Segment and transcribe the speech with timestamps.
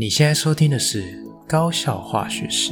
[0.00, 1.02] 你现在收听的是
[1.48, 2.70] 《高效化学史》。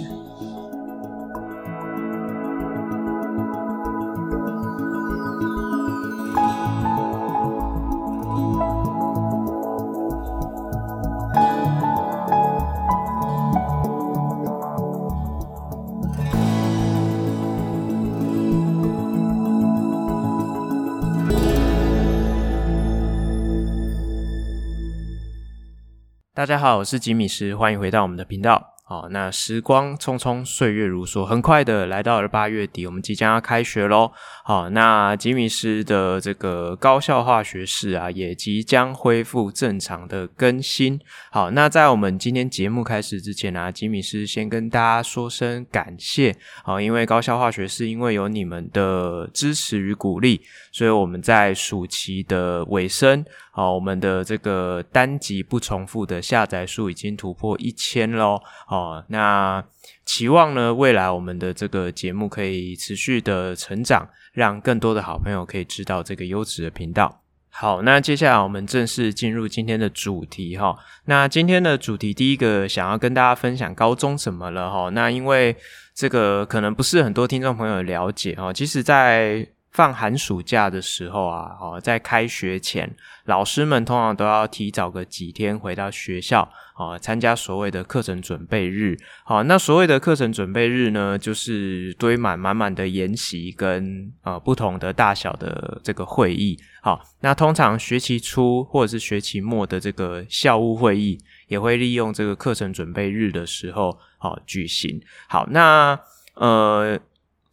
[26.46, 28.74] 大家好，我是吉米师，欢迎回到我们的频道。
[28.84, 34.12] 好，那时光匆匆，岁月如梭，很快的来到了八月底，我们即将要开学喽。
[34.44, 41.00] 好，那吉米师的这个高效化学式啊，也即将恢复正常的更新。
[41.32, 46.32] 好，那在我们今天节目开始之前呢、啊，吉米师先跟大家说声感谢。
[46.62, 50.40] 好，因为高效化学式因为有你们的支持与鼓励，
[50.70, 53.24] 所以我们在暑期的尾声，
[53.56, 58.38] 好，我们的这个单集不重复的下载数已经突破一千喽。
[58.66, 59.64] 好，那
[60.04, 67.22] 期望呢，未来我们的这个节目可以持续的成长，让更多的好朋友可以知道这个优质的频道。
[67.48, 70.76] 好，那接下来我们正式进入今天的主题哈。
[71.06, 74.90] 那今天的主题第一个想要跟大家分享高中什么了哈。
[74.90, 75.56] 那因为
[75.94, 82.96] 这个可能不是很多听众朋友了解哈，其实在放寒暑假的时候啊，哦，在开学前，
[83.26, 88.96] 老师们通常都要提早个几天回到学校，哦，参加所谓的课程准备日。
[89.22, 96.58] 好，那所谓的课程准备日呢，就是堆满满满的研习跟呃不同的大小的这个会议。
[96.80, 104.98] 好，那通常学期初或者是学期末的这个校务会议，也会利用这个课程准备日的时候，好举行。
[105.28, 106.00] 好，那
[106.36, 106.98] 呃。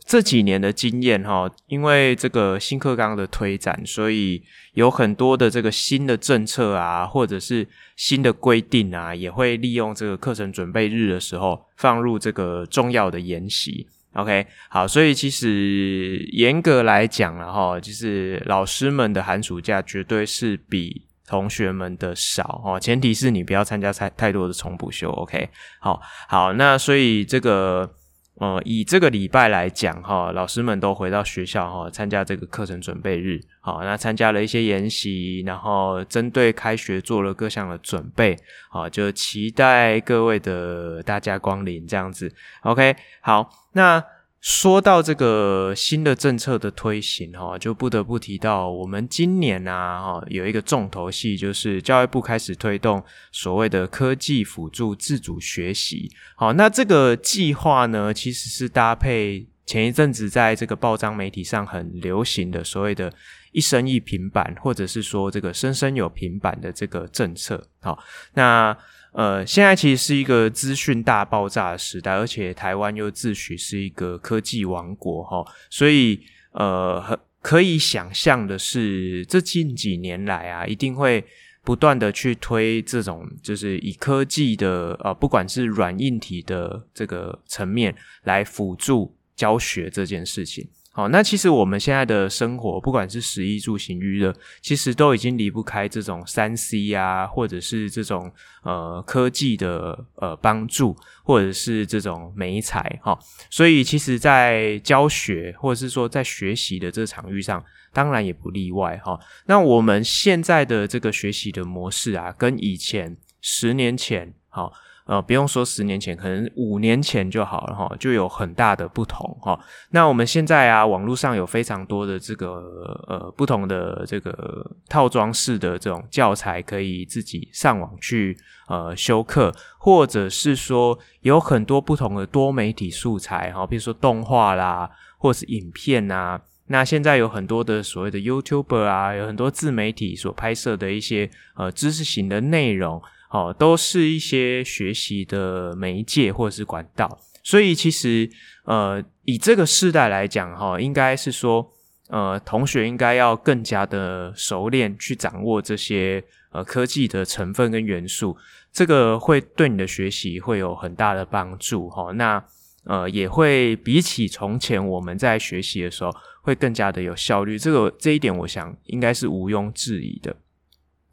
[0.05, 13.87] 这几年的经验哈，因为这个新课纲的推展，所以有很多的这个新的政策啊，或者是新的规定啊，也会利用这个课程准备日的时候放入这个重要的研习。
[14.13, 25.09] OK，好，所以其实严格来讲了哈，就是老师们的寒暑假绝对是比同学们的少哦，前提是你不要参加太太多的重补修。
[25.11, 27.89] OK，好，好，那所以这个。
[28.35, 33.39] 呃，以这个礼拜来讲哈，老师们都回到学校哈，参加这个课程准备日。
[33.61, 38.37] 好，那参加了一些研习，然后针对开学做了各项的准备。
[38.69, 42.33] 好，就期待各位的大驾光临这样子。
[42.61, 44.03] OK，好，那。
[44.43, 53.01] 说到这个新的政策的推行，哈，就不得不提到我们今年啊，哈，有一个重头戏，就是教育部开始推动
[53.31, 56.11] 所谓的科技辅助自主学习。
[56.35, 63.09] 好，那这个计划呢，其实是搭配前一阵子在这个报章媒体上很流行的所谓的
[63.53, 67.65] “一生一平板”，或者是说这个“生生有平板”的这个政策。
[67.79, 67.97] 好，
[68.33, 68.77] 那。
[69.13, 76.19] 呃，现在其实是一个资讯大爆炸的时代，而且台湾又自诩是一个科技王国齁，所以
[76.51, 81.23] 呃，可以想象的是，这近几年来啊，一定会
[81.63, 90.67] 不断的去推这种，就是以科技的呃，不管是软硬体的这个层面来辅助教学这件事情。
[90.95, 94.31] 好，那其实我们现在的生活，不管是食衣住行娱乐，
[94.61, 98.31] 其实都已经离不开这种三 C 啊，或者是这种
[98.61, 103.17] 呃科技的呃帮助，或者是这种媒材哈。
[103.49, 109.19] 所以其实，在教学或者是说在学习的这场域上，当然也不例外哈。
[109.47, 114.71] 那我们现在的这个学习的模式啊，跟以前十年前好。
[115.05, 119.59] 呃，不用说十年前，可能五年前就好了哈，就有很大的不同哈。
[119.89, 122.63] 那我们现在啊，网络上有非常多的这个
[123.07, 128.37] 呃不同的这个套装式的这种教材，可以自己上网去
[128.69, 136.39] 呃修课，或者是说有很多不同的多媒体素材哈，比如说动画啦，或是影片啊。
[136.67, 143.01] 那现在有很多的所谓的 YouTuber 啊，有很多自媒体所拍摄的一些呃知识型的内容。
[143.33, 148.29] 哦，都是一些学习的媒介或者是管道，所以其实
[148.65, 151.67] 呃，以这个世代来讲，哈，应该是说，
[152.09, 158.37] 呃，同学应该要更加的熟练去掌握这些呃科技的成分跟元素，
[158.71, 162.11] 这个会对你的学习会有很大的帮助，哈。
[162.11, 162.45] 那
[162.85, 166.13] 呃，也会比起从前我们在学习的时候
[166.43, 170.35] 会更加的有效率，这个这一点我想应该是毋庸置疑的。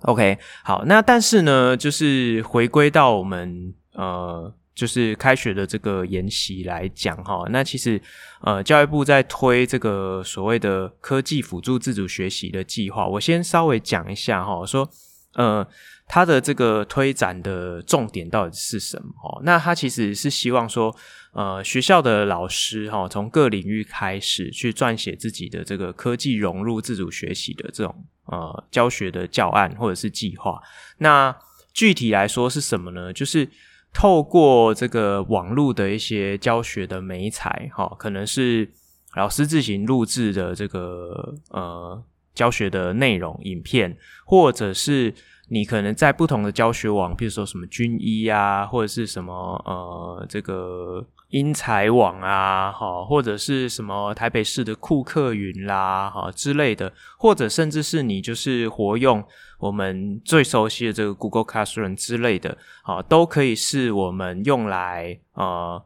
[0.03, 8.01] OK，好，那但是呢，就是回归到我们呃，就是开学的这个研习来讲哈，那其实
[8.41, 14.89] 呃，教育部在推这个所谓的科技辅助自主学习的计划，我先稍微讲一下哈，说
[15.35, 15.67] 呃，
[16.09, 19.11] 他的这个推展的重点到底是什么？
[19.23, 20.95] 哦，那他其实是希望说，
[21.33, 30.61] 呃，学校的老师哈，从各领域开始去撰写自己的这个科技融入自主学习的这种呃教学的教案或者是计划。
[30.99, 31.35] 那
[31.73, 33.13] 具体来说是什么呢？
[33.13, 33.49] 就是
[33.93, 38.69] 透过这个网络的一些教学的媒材，哈，可能是
[39.15, 42.03] 老师自行录制的这个呃。
[42.33, 43.95] 教学的内容、影片，
[44.25, 45.13] 或者是
[45.49, 49.35] 你可能在不同的教学网，比如说什么军医啊，或者是什么
[49.67, 59.25] 呃这个英才网啊，哈，或者是什么台北市的库克云啦，哈之类的，或者甚至是你就是活用
[59.59, 65.83] 我们最熟悉的这个 Google Classroom 之类的，啊，都可以是我们用来呃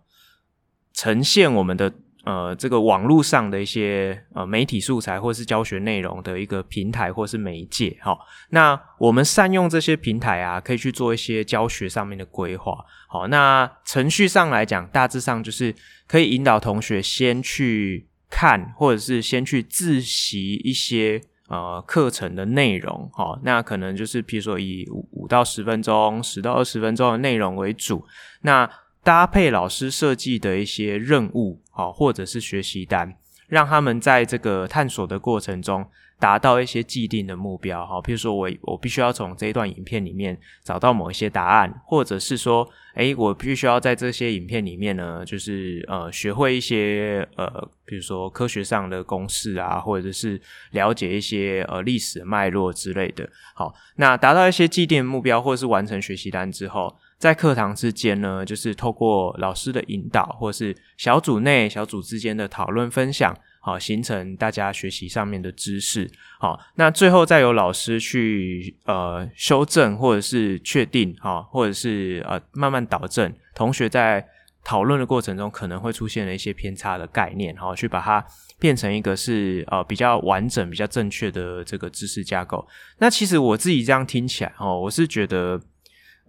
[0.93, 1.93] 呈现我们的。
[2.25, 8.19] 呃，这个网络上的一些呃媒体素材或是教学内容的一个平台或是媒介，好，
[8.49, 12.75] 那我们善用这些平台啊，可以去做一些教学上面的规划。
[13.07, 15.75] 好，那程序上来讲，大致上就是
[16.07, 23.11] 可以引导同学先去看，或者是先去自习一些呃课程的内容。
[23.13, 28.05] 好，那可能就是譬如说以五五到十分钟、十到二十分钟的内容为主。
[28.41, 28.69] 那
[29.05, 33.15] 搭配老师设计的一些任务，好，或者是学习单，
[33.47, 35.87] 让他们在这个探索的过程中
[36.19, 47.47] 达到一些既定的目标，好，譬如说我我必须要从这一段影片里面找到某一些答案，或者是说，诶，我必须要在这些影片里面呢，就是呃，学会一些呃，
[47.85, 50.41] 比如说科学上的公式啊，或者是
[50.71, 53.29] 了解一些呃历史脉络之类的。
[53.55, 56.97] 好，那达到一些既定的目标，或者是完成学习单之后。
[57.19, 66.11] 在课堂之间呢，就是透过老师的引导，或是小组内小组之间的讨论分享，好，形成大家学习上面的知识。
[66.39, 74.27] 好，那最后再由老师去呃修正，或者是确定，哈，或者是呃慢慢导正同学在
[74.63, 78.23] 讨论的过程中可能会出现的一些偏差的概念，好，去把它
[78.59, 82.67] 变成一个是呃比较完整、比较正确的这个知识架构。
[82.99, 85.59] 那其实我自己这样听起来，哦，我是觉得。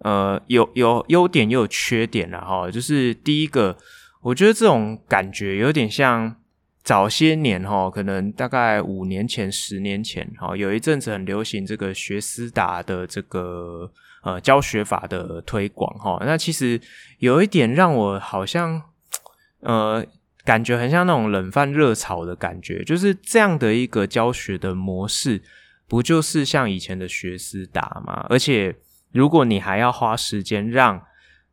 [0.00, 2.70] 呃，有有优点也有缺点了哈。
[2.70, 3.76] 就是第一个，
[4.20, 6.36] 我觉得这种感觉有点像
[6.82, 13.90] 早些年哈，可能大概五年前、十年前哈，有一阵子很流行这个学思达的这个
[14.22, 16.22] 呃教学法的推广哈。
[16.26, 16.78] 那其实
[17.18, 18.82] 有一点让我好像
[19.60, 20.04] 呃
[20.44, 25.42] 感觉很像那种冷饭热炒的感觉，就是这样的一个教学的模式，
[25.88, 28.26] 不就是像以前的学思达吗？
[28.28, 28.76] 而且。
[29.16, 31.02] 如果你还要花时间让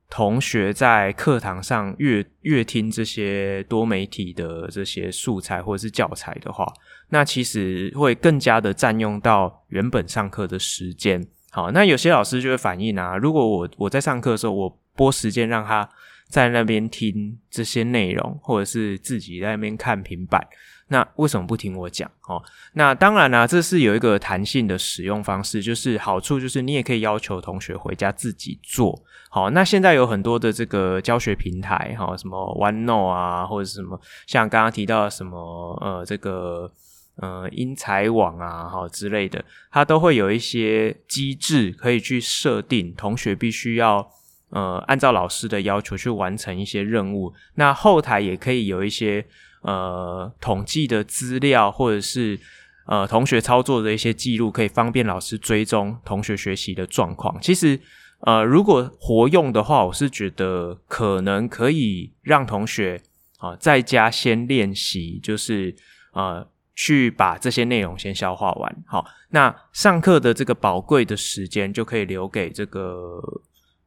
[0.10, 6.72] 同学在课堂上阅阅听这些多媒体的这些素材或者是教材的话，
[7.10, 11.26] 那其实会更加的占用到原本上课的时间。
[11.50, 15.90] 好，那有些老师就会反映啊，如果我我在上课的时候，我拨时间让他
[16.28, 20.46] 在那边听这些内容，或者是自己在那边看平板。
[20.94, 22.08] 那为什么不听我讲？
[22.28, 22.40] 哦，
[22.74, 29.04] 那当然啦、啊，这是有一个弹性的使用方式，就是好处就是你也可以要求同学回家自己做。
[29.32, 36.72] 好，那现在有很多的这个教学平台，哈，什么 OneNote 啊，或者什么像刚刚提到什么呃这个
[37.16, 44.08] 呃英才网啊，哈之类的，它都会有一些机制可以去设定同学必须要
[44.50, 47.34] 呃按照老师的要求去完成一些任务。
[47.56, 49.26] 那后台也可以有一些。
[49.64, 52.38] 呃，统计的资料或者是
[52.86, 57.40] 呃同学操作的一些记录，可以方便老师追踪同学学习的状况。
[57.42, 57.80] 其实，
[58.20, 63.02] 呃，如果活用的话，我是觉得可能可以让同学
[63.38, 65.74] 啊、在家先练习，就是
[66.12, 68.84] 呃去把这些内容先消化完。
[68.86, 73.22] 好，那上课的这个宝贵的时间就可以留给这个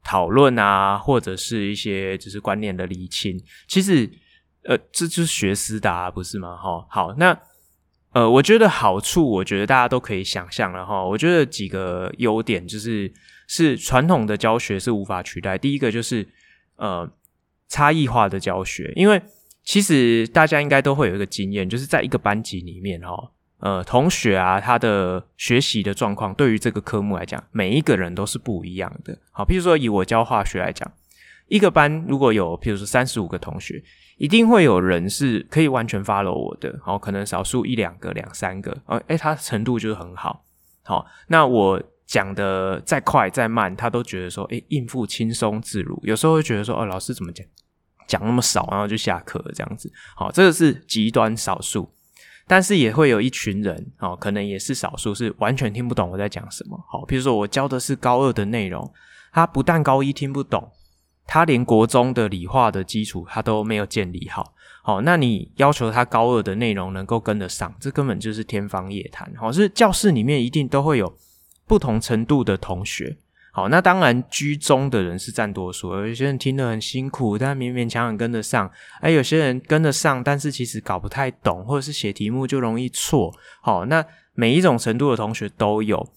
[0.03, 3.39] 讨论啊，或者是一些就是观念的厘清。
[3.67, 4.09] 其实。
[4.67, 6.57] 呃，这就是学思达，不是吗？
[6.57, 7.39] 哈，好，那
[8.11, 11.05] 呃，我觉得好处，我觉得大家都可以想象了哈。
[11.05, 13.13] 我觉得几个优点就是，
[13.47, 15.57] 是传统的教学是无法取代。
[15.57, 16.27] 第一个就是
[16.75, 17.09] 呃，
[17.69, 19.21] 差异化的教学，因为
[19.63, 29.17] 其实大家应该都会有一个经验，就是在一个班级里面哈，呃，同学啊，他的学习的状况，对于这个科目来讲，每一个人都是不一样的。
[29.31, 30.91] 好，譬如说以我教化学来讲，
[31.47, 33.83] 一个班如果有譬如说三十五个同学。
[34.19, 40.43] 一定会有人是可以完全 follow 我的，好，可能少数一两个、两三个，哦，诶，他程度就是很好，
[40.83, 45.99] 好，那我讲的再快再慢，他都觉得说，诶，应付轻松自如。
[46.01, 47.45] 有时候会觉得说，哦，老师怎么讲，
[48.07, 51.87] 讲那么少，然后就下课这样子，好，这个是极端少数。
[52.47, 56.75] 但是也会有一群人哦，可能也是少数，是完全听不懂我在讲什么。
[56.89, 58.91] 好，比如说我教的是高二的内容，
[59.31, 60.71] 他不但高一听不懂，
[61.27, 64.53] 他连国中的理化的基础他都没有建立好。
[64.81, 69.29] 好，那你要求他高二的内容能够跟得上，这根本就是天方夜谭。
[69.35, 71.13] 好，是教室里面一定都会有
[71.67, 73.17] 不同程度的同学。
[73.51, 78.69] 好，那当然居中的人是占多数，有些人听得很辛苦，但勉勉强强跟得上；
[79.01, 83.33] 哎，有些人跟得上，但是其实搞不太懂，或者是写题目就容易错。
[83.61, 84.05] 好，那
[84.35, 86.07] 每一种程度的同学都有。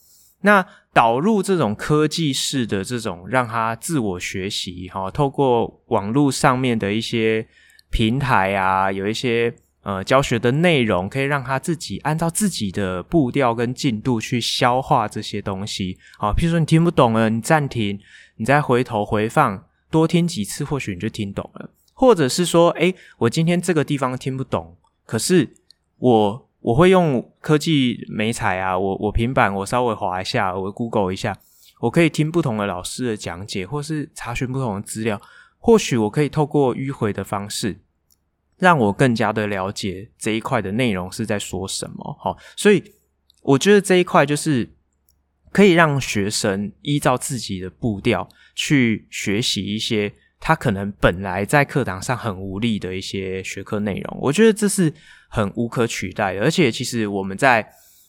[0.43, 7.47] 那导入这种科技式的这种让他自我学习，哈，透过网络上面的一些
[7.91, 9.55] 平台啊，有一些。
[9.83, 15.97] 呃，教学的内容可以让他自己按照自己的步调跟进度去消化这些东西。
[16.19, 17.99] 好，譬如说你听不懂了，你暂停，
[18.37, 21.71] 你再回头回放，多听几次，或许你就听懂了。
[21.95, 25.55] 或者是说，诶，我今天这个地方听不懂，可是
[25.97, 31.37] 我我会用科技美彩啊，我我平板我稍微滑一下，我 Google 一下，
[31.81, 35.21] 我可以听不同的老师的讲解，或是查询不同的资料。
[35.59, 37.81] 或许我可以透过迂回的方式。
[38.59, 42.93] 让我更加的了解这一块的内容是在说什么，好，所以
[43.41, 44.69] 我觉得这一块就是
[45.51, 54.93] 可以让学生依照自己的步调去学习一些他可能本来在课堂上很无力的一些学科内容，我觉得这是
[55.31, 56.37] 很无可取代。
[56.37, 57.67] 而且其实我们在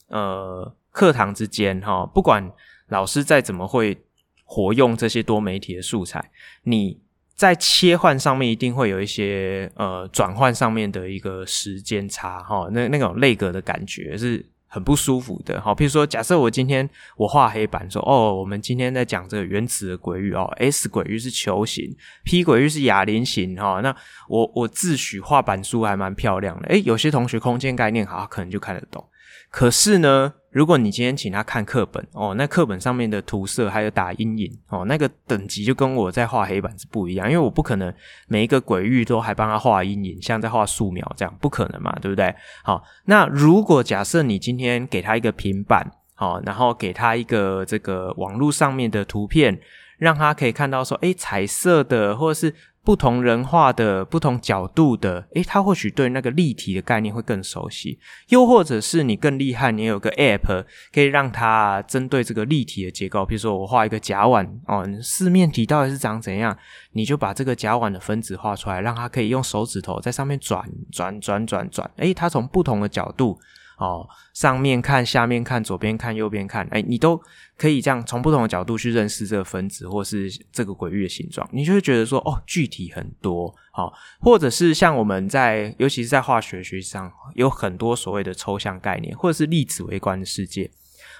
[0.09, 2.51] 呃课堂之间哈，不管
[2.89, 4.03] 老师再怎么会
[4.43, 6.29] 活用这些多媒体的素材，
[6.63, 6.99] 你。
[7.33, 15.75] 在切换上面一定会有一些呃转换上面的一个时间差哈，那那种类格的感觉是很不舒服的好。
[15.75, 23.81] 譬如说，假设我今天我画黑板说哦，我们今天在讲这个原子的轨域哦，S 轨域是球形，P 轨域是哑铃形哈。
[23.81, 23.93] 那
[24.29, 29.05] 我我自诩画板书还蛮漂亮的，诶，有些同学空间概念好，可能就看得懂。
[29.49, 37.93] 可是呢，如果你今天请他看课本哦，那课本上面的涂色还有打阴影哦，那个等级就跟我在画黑板是不一样，因为我不可能
[38.27, 42.35] 每一个鬼域都还帮他画阴影，像在画素描这样，不可能嘛，对不对？
[42.63, 49.59] 好，那如果假设你今天给他一个平板，好，然后给他一个这个网络上面的图片，
[49.97, 52.53] 让他可以看到说，诶，彩色的或者是。
[52.83, 66.57] 不同人画的不同角度的，诶，他或许对那个立体的概念会更熟悉，又或者是你更厉害，你有个 App 可以让他针对这个立体的结构，比如说我画一个甲烷哦，四面体到底是长怎样，
[66.93, 73.39] 你就把这个甲烷的分子画出来，让他可以用手指头在上面转转转转转，诶，他从不同的角度。
[73.81, 77.19] 哦，上面看，下面看，左边看，右边看，哎，你都
[77.57, 90.69] 可以这样从不同的角度去认识这个分子或是这个轨域的形状，你就会觉得说，哦，具体很多，好、哦，或者是像我们在，尤其是在化学学习上，有很多所谓的抽象概念，或者是粒子微观的世界，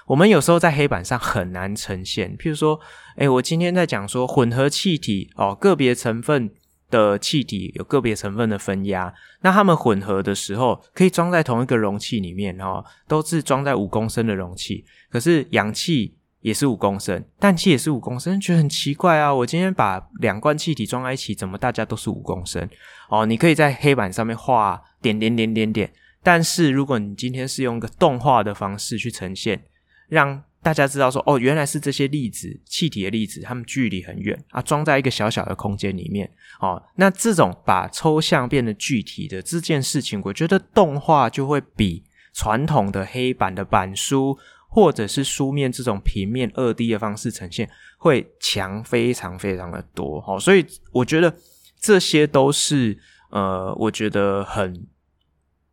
[0.06, 2.36] 我们有时候在黑板上很难呈现。
[2.38, 2.78] 譬如说，
[3.16, 6.52] 哎，我今天在讲说混合气体，哦，个别成分。
[6.92, 14.84] 的气体有个别成分的分压，那它们混合的时候可以装在同一个容器里面哦，都是装在五公升的容器。
[15.10, 19.34] 可是氧气也是五公升，氮气也是五公升，觉得很奇怪啊！
[19.34, 22.68] 我今天把两罐气体装在一起，怎么大家都是五公升？
[23.08, 25.90] 哦，你可以在黑板上面画点点点点点，
[26.22, 29.64] 但是如果你今天是用一个动画的方式去呈现，
[30.08, 36.30] 让大家知道说，哦，原来是这些粒子，气体的粒子，它们距离很远啊，装在一个小小的空间里面。
[36.60, 44.38] 哦，那这种把抽象变得具体的这件事情，我觉得动画就会比传统的黑板的板书
[44.68, 50.22] 或者是书面这种平面二 D 的方式呈现会强非常非常的多。
[50.26, 51.34] 哦，所以我觉得
[51.80, 52.96] 这些都是
[53.30, 54.86] 呃，我觉得很。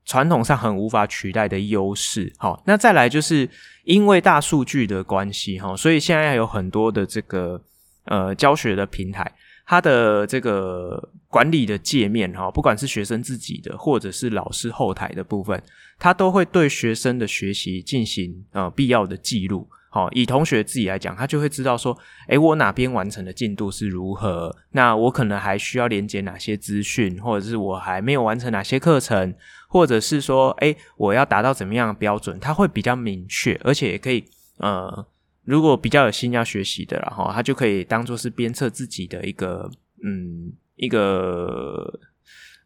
[0.10, 3.48] 传统上很无法取代的优势，好，那再来就是
[3.84, 7.62] 因为大数据的关系，哈，所以现在有很多的这个
[8.06, 9.32] 呃教学的平台，
[9.68, 15.62] 它的这个管理的界面，哈，不管是学生自己的或者是老师后台的部分，
[16.00, 19.70] 它都会对学生的学习进行呃必要的记录。
[19.92, 24.56] 好，以同学自己来讲，他就会知道说，诶，我哪边完成的进度是如何？
[24.72, 29.34] 那我可能还需要连接哪些资讯，或者是我还没有完成哪些课程，
[29.68, 32.40] 或者是说，诶，我要达到怎么样的标准？
[32.40, 34.24] 他会比较明确，而且也可以，
[34.58, 35.08] 呃，
[35.44, 39.72] 如果比较有心要学习的，然后他就可以当做是鞭策自己的一个，
[40.04, 42.00] 嗯，一个，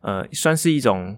[0.01, 1.17] 呃，算是一种。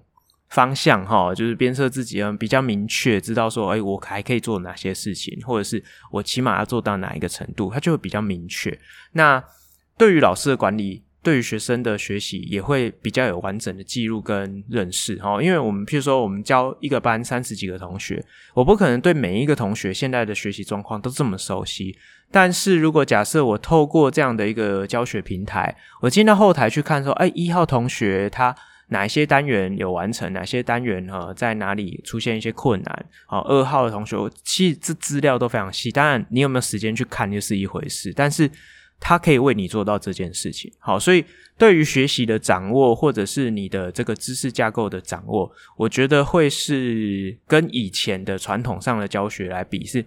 [0.56, 8.80] 方向哈，就是鞭策自己，嗯，比较明确，知道说，哎，我还可以做哪些事情，或者是我起码要做到哪一个程度，它就会比较明确。
[9.12, 9.44] 那
[9.98, 15.44] 对于老师的管理，对于学生的学习也会比较有完整的记录跟认识哈。
[15.44, 21.98] 因为我们譬如说，我们教一个班三十几个同学，我不可能对每一个同学现在的学习状况都这么熟悉。
[22.32, 28.56] 但是如果假设我透过这样的一个教学平台，我进到后台去看说，哎，一号同学他
[28.90, 33.06] 哪一些单元有完成，哪些单元哈在哪里出现一些困难？
[33.28, 35.92] 好，二号的同学，其实这资料都非常细。
[35.92, 38.50] 当然，你有没有时间去看就是一回事，但是。
[38.98, 41.24] 它可以为你做到这件事情，好，所以
[41.58, 50.04] 对于学习的掌握，或者是你的这个知识架构的掌握，我觉得会是跟以前的传统上的教学来比是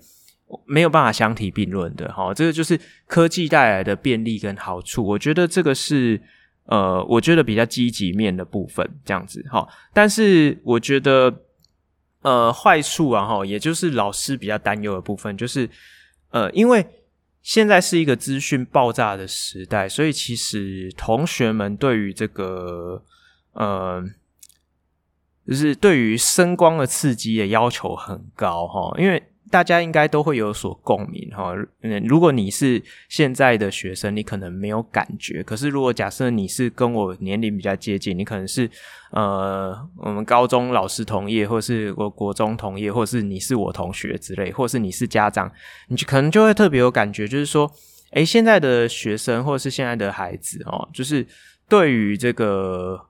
[0.64, 6.18] 没有办法相提并论的，好，这个就是科技带来的便利跟好处，我觉得这个是
[6.68, 11.42] 呃，我觉得比较积极面的部分，这样子，哈，但是我觉得
[12.22, 15.68] 呃，坏处啊，哈，也就是老师比较担忧的部分，就是
[16.30, 16.86] 呃，因为。
[17.40, 23.02] 现在是一个资讯爆炸的时代，所以其实同学们对于这个，
[23.52, 24.04] 呃，
[25.46, 29.22] 就是对于声光的刺激的要求很高哈，因为。
[29.50, 31.54] 大家应该都会有所共鸣哈。
[31.82, 35.42] 嗯，如果你是现在的学生，你可能没有感觉。
[35.42, 38.70] 可是，如果假设你是跟我年龄比较接近，你可能是
[39.10, 45.50] 呃，我们高中老师同业，或是我国中同业，或是你是我同学之类，或是你是家长，
[45.88, 47.70] 你就可能就会特别有感觉，就是说，
[48.12, 51.26] 诶，现在的学生或是现在的孩子哦，就是
[51.68, 53.06] 对于这个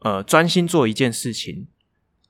[0.00, 1.66] 呃专心做一件事情，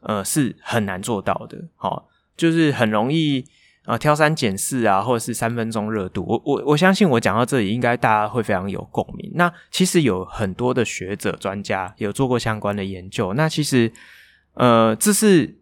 [0.00, 2.08] 呃，是很难做到的，好。
[2.36, 3.44] 就是很容易
[3.84, 6.24] 啊、挑三拣四啊，或者是三分钟热度。
[6.26, 9.30] 我我我相信，我讲到这里，应该大家会非常有共鸣。
[9.34, 13.34] 那其实有很多的学者专家有做过相关的研究。
[13.34, 13.92] 那其实
[14.54, 15.58] 呃，这是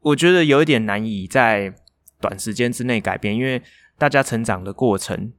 [0.00, 1.74] 我觉得有一点难以在
[2.20, 3.62] 短时间之内改变，因为
[3.98, 5.32] 大家成长的过程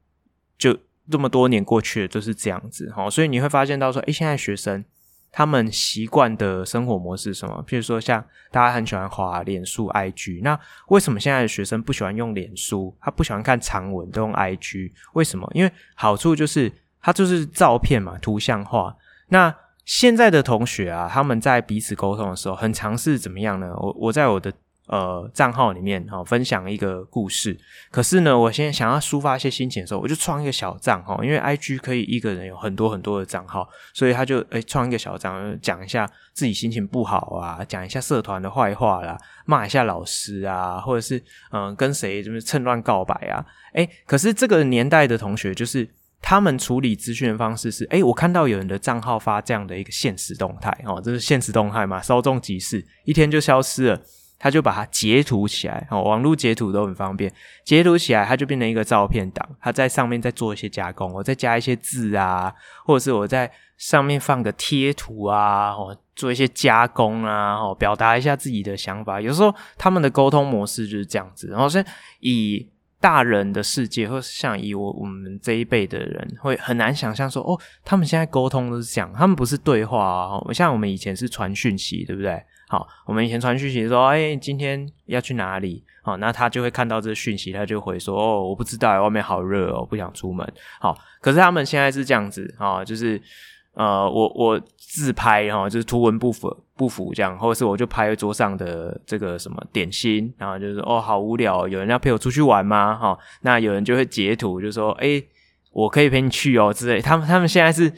[0.57, 0.77] 就
[1.09, 3.09] 这么多年过去了，就是这样子哈。
[3.09, 4.86] 所以你会发现到说，诶，现在学生。
[5.31, 7.63] 他们习惯的生活模式什么？
[7.67, 12.95] 譬如说，像大家很喜欢滑脸书、IG，那为什么现在的学生不喜欢用脸书？
[13.00, 14.91] 他不喜欢看长文，都用 IG？
[15.13, 15.50] 为什么？
[15.53, 16.71] 因为好处就是
[17.01, 18.95] 它就是照片嘛，图像化。
[19.27, 19.55] 那
[19.86, 23.74] 现在的同学啊，他们在彼此沟通的时候，很尝试怎么样呢？
[23.77, 24.51] 我我在我的。
[24.90, 27.56] 呃，账号里面哈、哦，分享一个故事。
[27.92, 43.46] 可是呢，我现在想要抒发一些心情的时候，我就创一个小账号，因为 IG 可以一个人有很多很多的账号，所以他就诶创一个小账，讲一下自己心情不好啊，讲一下社团的坏话啦，骂一下老师啊，或者是嗯、跟谁就是趁乱告白啊。
[43.75, 45.88] 诶，可是这个年代的同学，就是
[46.20, 54.02] 他们处理资讯的方式是，哎，我看到有人的账号发这样的一个现实动态哦，这是现实动态嘛，稍纵即逝，一天就消失了。
[54.40, 57.30] 他就把它截图起来，哦，网络截图都很方便，
[57.66, 59.48] 截图起来，它就变成一个照片档。
[59.60, 62.54] 他在上面再做一些加工，我再加一些字啊，
[62.86, 69.20] 或者是我在上面放个贴图啊，哦，做一些加工啊，哦，表达一下自己的想法。
[69.20, 71.84] 有时候他们的沟通模式就是这样子，然后是
[72.22, 72.66] 以
[73.02, 82.42] 大人的世界，或是像以我我们这一辈的人，会很难想象说，哦，他们现在沟通都是这样，他们不是对话啊，像我们以前是传讯息，对不对？
[82.72, 85.84] 好，我们以前传讯息说，哎、今天要去哪里？
[86.03, 90.48] 好，那他就会看到这个讯息，他就回说，哦，我不知道，外面好热哦，不想出门。
[90.79, 93.20] 好，可是他们现在是这样子啊，就是
[93.74, 102.94] 呃，我我自拍哈，就是图文不符不符这样，或者是我就拍桌上的这个什么点心，然后就是哦，好无聊，有人要陪我出去玩吗？
[102.96, 105.20] 哈，那有人就会截图，就说，哎、
[105.72, 107.01] 我可以陪你去哦之类。
[107.01, 107.92] 他们他们现在是。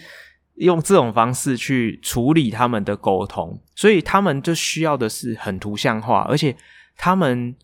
[0.56, 6.56] 用这种方式去处理他们的沟通，所以他们就需要的是很图像化，而且
[6.96, 7.56] 他们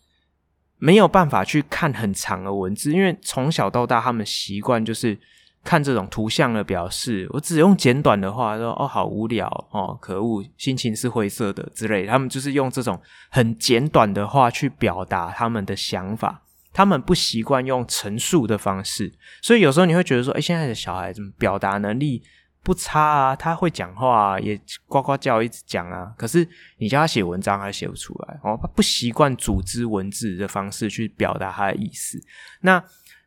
[0.80, 5.18] 没有办法去看很长的文字，因为从小到大他们习惯就是
[5.64, 7.28] 看这种图像的表示。
[7.32, 22.24] 我只用简短的话说：“哦，好无聊哦，可恶，心情是灰色的之类。”他们就是用这种很简短的话去表达他们的想法，他们不习惯用陈述的方式，所以有时候你会觉得说：“哎，现在的小孩子表达能力？”
[22.68, 26.14] 不差啊，他会讲话啊，也呱呱叫，一直讲啊。
[26.18, 26.46] 可是
[26.80, 28.60] 你叫他写文章，他写不出来哦。
[28.62, 32.22] 他不习惯组织文字的方式去表达他的意思。
[32.60, 32.84] 那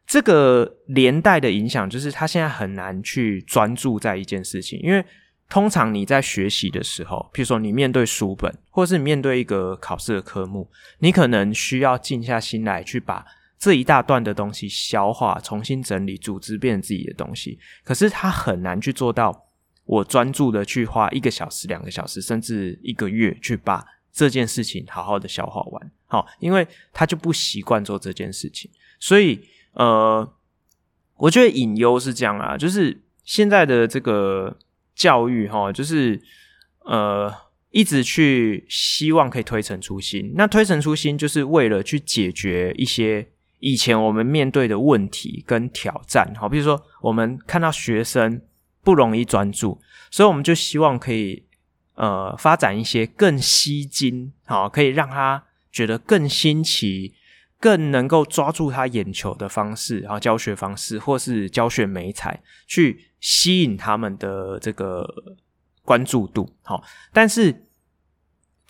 [0.07, 4.79] 这个连带的影响就是，他现在很难去专注在一件事情。
[4.83, 5.03] 因为
[5.48, 13.24] 通常你在学习的时候，譬如说你面对书本，或是你面对一个考试的科目，你可能需要静下心来去把。
[13.61, 17.59] 这一大段的东西消化、重新整理、组织，变成自己的东西。
[17.85, 19.46] 可是他很难去做到，
[19.85, 25.92] 我专注的去花一个小时、两个小时，甚至一个月去把这件事情好好的消化完。
[26.07, 28.70] 好，因为他就不习惯做这件事情。
[28.99, 29.38] 所以，
[29.75, 30.27] 呃，
[31.18, 34.57] 我觉得隐忧是这样啊，就是现在的这个
[34.94, 36.18] 教育哈，就是
[36.87, 37.31] 呃，
[37.70, 40.33] 一直去希望可以推陈出新。
[40.35, 43.29] 那推陈出新，就是为了去解决一些
[43.61, 46.31] 以前我们面对的问题跟挑战。
[46.37, 48.42] 好，比如说我们看到学生
[48.83, 51.44] 不容易专注，所以我们就希望可以
[51.94, 57.14] 呃发展一些更吸睛，好，可以让他觉得更新奇。
[57.62, 65.07] 更能够抓住他眼球的方式，然后教学方式或是教学媒材，去吸引他们的这个
[65.83, 66.51] 关注度。
[66.62, 67.66] 好，但是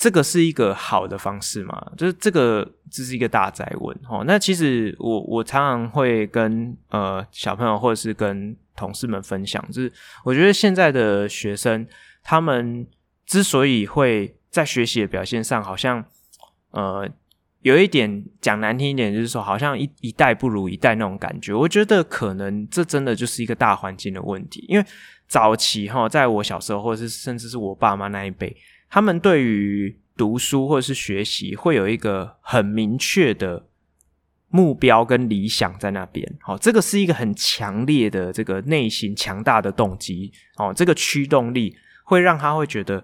[0.01, 1.93] 这个是一个好的方式吗？
[1.95, 3.95] 就是这个这是一个大哉问。
[4.09, 9.93] 哦，那其实我我常常会跟呃小朋友或者是跟同事们分享，就是
[10.25, 11.87] 我觉得现在的学生
[12.23, 12.87] 他们
[13.27, 16.03] 之所以会在学习的表现上好像
[16.71, 17.07] 呃。
[17.63, 21.53] 有一点讲难听一点，就是说好像一一代不如一代那种感觉。
[21.53, 24.65] 我觉得可能这真的就是一个大环境的问题。
[24.67, 24.87] 因为
[25.29, 28.57] 早期哈，在我小时候，或者是甚至是我爸妈那一辈，
[28.91, 33.67] 他们对于读书或者是学习会有一个很明确的
[34.49, 36.31] 目标跟理想在那边。
[36.41, 40.33] 好，这个是一个很强烈的这个内心强大的动机。
[40.57, 43.03] 哦，这个驱动力会让他会觉得。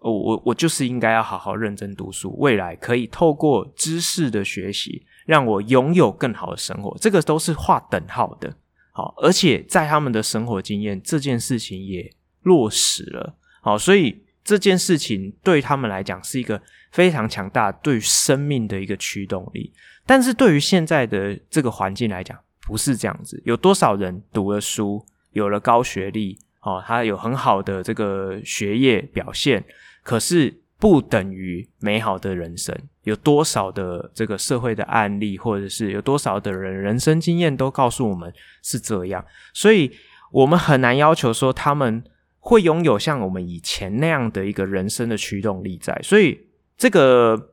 [0.00, 6.96] 我我我就是应该要好好认真读书，未来可以透过知识的学习，让我拥有更好的生活。
[7.00, 8.54] 这个都是划等号的，
[8.92, 16.58] 好，而且在他们的生活经验，这件事情也落实了，好，所以这件事情对他们来讲是一个
[16.90, 19.70] 非常强大对于生命的一个驱动力。
[20.06, 22.34] 但是对于现在的这个环境来讲，
[22.66, 23.38] 不是这样子。
[23.44, 29.62] 有多少人读了书，有了高学历，哦，他有很好的这个学业表现。
[30.02, 32.74] 可是不等于美好的人生。
[33.02, 38.32] 有多少的这个社会的案例，或者是有多少的人人生经验，都告诉我们
[38.62, 39.22] 是这样。
[39.52, 39.90] 所以，
[40.32, 42.02] 我们很难要求说他们
[42.38, 45.98] 会拥有像我们以前那样的一个人生的驱动力在。
[46.02, 46.46] 所以，
[46.76, 47.50] 这个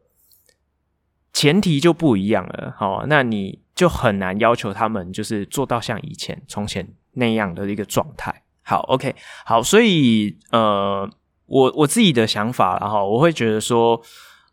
[1.33, 2.73] 前提就不一样了。
[2.77, 8.43] 好，那你就很难要求他们就是做到像以前从前那样的一个状态。
[8.63, 11.09] 好，OK，好，所以呃。
[11.47, 14.01] 我我自己的想法，然后我会觉得说，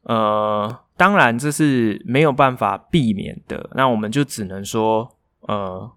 [0.03, 5.91] 呃，当然这是没有办法避免的，那我们就只能说，呃，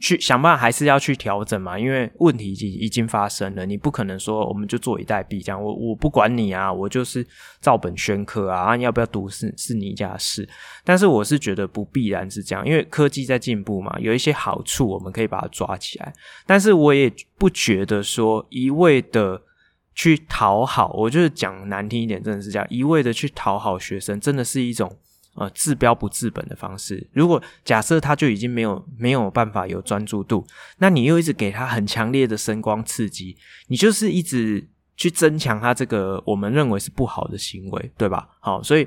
[0.00, 7.26] 去想办法，还是要去调整嘛，因为问题已经已经发生了，你不可能说我们就坐以待毙这样，我我不管你啊，我就是
[7.60, 10.48] 照本宣科啊，啊要不要读是是你家的事，
[10.84, 16.12] 但是我是觉得不必然是这样，因为科技在进步嘛，有一些好处我们可以把它抓起来，
[16.46, 19.42] 但是我也不觉得说一味的。
[19.98, 24.94] 去讨好，我就是讲难听一点，真的是这样，一味的去讨好学生，真的是一种
[25.36, 27.08] 呃治标不治本的方式。
[27.12, 30.46] 如果假设他就已经没有没有办法有专注度，
[30.78, 33.36] 那你又一直给他很强烈的声光刺激，
[33.68, 38.28] 你就是一直去增强他这个我们认为是不好的行为，对吧？
[38.40, 38.86] 好，所以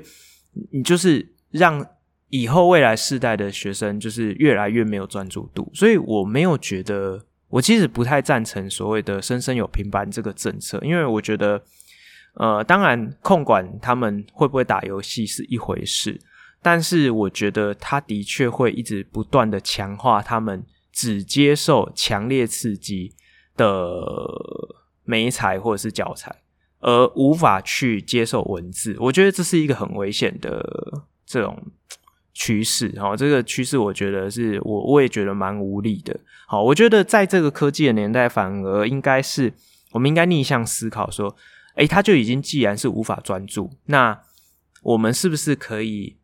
[0.70, 1.84] 你就是让
[2.28, 7.24] 以后未来世代的学生就是越来越没有专注度，所以我没有觉得。
[7.50, 11.60] 我其实不太赞成所谓的“生生有平板”这个政策，因为我觉得，
[12.34, 16.16] 呃，当然控管他们会不会打游戏是一回事，
[16.62, 23.14] 但是我觉得他的确会一直不断的强化他们只接受强烈刺激
[23.56, 24.02] 的
[25.04, 26.42] 媒材或者是教材，
[26.80, 28.96] 而无法去接受文字。
[29.00, 30.64] 我觉得这是一个很危险的
[31.26, 31.56] 这种。
[32.32, 36.18] 趋势，哈，这个趋势我觉得是我我也觉得蛮无力的。
[36.46, 39.52] 好，我觉得在这个科技的年代，反而应该是
[39.90, 41.36] 我们应该逆向思考，说，
[41.74, 44.18] 诶，他就已经既然是无法专注，那
[44.82, 46.16] 我们是不是可以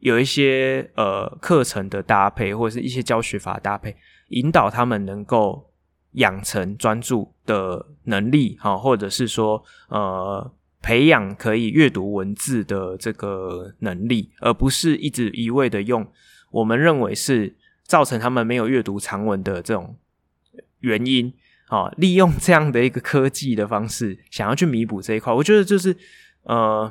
[0.00, 3.96] 有一些呃课程的搭配，或者是一些教学法搭配，
[4.28, 5.70] 引导他们能够
[6.12, 10.52] 养成专注的能力，哈，或者是说呃。
[10.82, 16.10] 培养可以阅读文字的这个能力，而不是一直一味的用
[16.50, 19.94] 我们认为是造成他们没有阅读长文的这种
[20.78, 21.30] 原因
[21.66, 25.94] 啊，利用这样的一个科技的方式，想要去弥补这一块，我觉得就是
[26.44, 26.90] 呃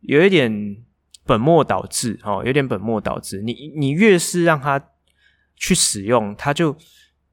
[0.00, 0.76] 有一点
[1.24, 3.42] 本末倒置哦，有点本末倒置。
[3.42, 4.80] 你你越是让他
[5.56, 6.76] 去使用，他就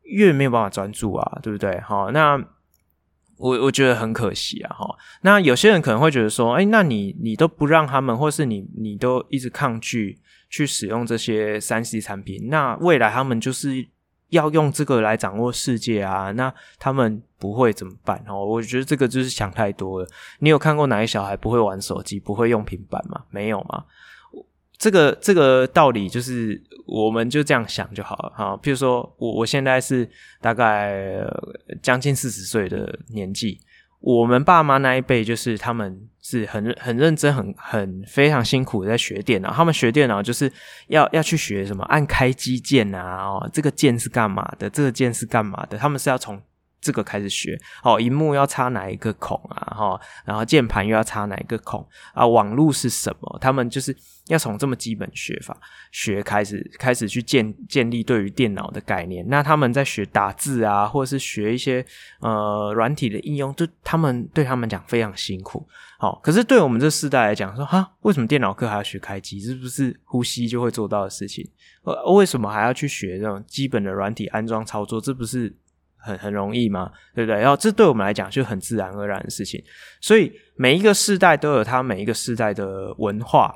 [0.04, 1.80] 越没有办法专注啊，对不对？
[1.82, 2.44] 好，那。
[3.40, 4.98] 我我觉得很可惜啊，哈。
[5.22, 10.20] 那有些人可能会觉得说，哎，那你你都不让他们，或是你你都一直抗拒
[10.50, 13.88] 去使用这些三 C 产品，那未来他们就是
[14.30, 18.24] 要用这个来掌握世界啊，那他们不会怎么办？
[18.28, 20.08] 哦，我觉得这个就是想太多了。
[20.40, 23.24] 你有看过哪一小孩不会玩手机、不会用平板吗？
[23.30, 23.86] 没有吗？
[24.78, 28.60] 这个这个道理就是，我们就这样想就好了哈。
[28.62, 30.08] 譬如说我我现在是
[30.40, 31.24] 大概
[31.82, 33.60] 将近四十岁的年纪，
[34.00, 39.52] 我们爸妈那一辈就是他们是很很认真、很很非常辛苦的在学电脑。
[39.52, 40.52] 他们学电脑就是
[40.90, 44.70] 要要去学什么按开机键啊，哦，这个键是干嘛的？
[44.70, 45.76] 这个键是干嘛的？
[45.78, 46.40] 他们是要从。
[46.80, 49.74] 这个开始学哦，萤幕要插哪一个孔啊？
[49.76, 52.26] 哈，然后键盘又要插哪一个孔啊？
[52.26, 53.38] 网路是什么？
[53.42, 53.96] 他们就是
[54.28, 55.58] 要从这么基本学法
[55.92, 59.26] 学开始，开始去建建立对于电脑的概念。
[59.28, 61.86] 那他们在学打字啊，或者是学一些
[62.20, 65.68] 呃软体的应用，就他们对他们讲非常辛苦。
[66.00, 69.40] 好，可是对我们这世代来讲，说哈，为什么电脑课还要学开机？
[69.40, 71.50] 是不是呼吸就会做到的事情？
[71.84, 75.02] 呃，为什么还要去学这种基本的软体安装操作？
[75.02, 75.56] 这不是？
[76.08, 76.90] 很很容易吗？
[77.14, 77.40] 对不对？
[77.42, 79.62] 然后这对我们来讲就很自然而然的事情。
[80.00, 83.54] 所以每一个世代都有他每一个世代的文化。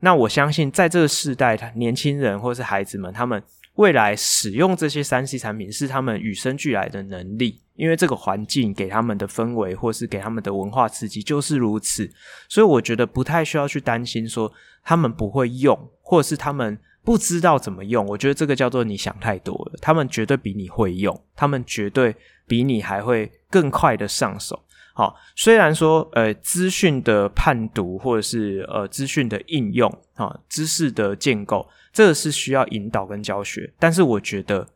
[0.00, 3.42] 那我相信，在这个世代，他年轻人或是孩子们，他们
[3.76, 12.10] 未来使用这些 3C 产品是他们与生俱来的能力，因为这个环境给他们的氛围，或是给他们的文化刺激就是如此。
[12.48, 16.78] 所以我觉得不太需要去担心说他们不会用，或者是他们。
[17.04, 19.78] 不知道怎么用，我觉得这个叫做你想太多了。
[19.80, 24.60] 他们绝对比你会用，他们绝对比你还会更快的上手。
[24.94, 34.66] 好，虽然说呃资讯的判读或者是呃资讯的应用啊，知识的建构，这个是需要引导跟教学，但是我觉得。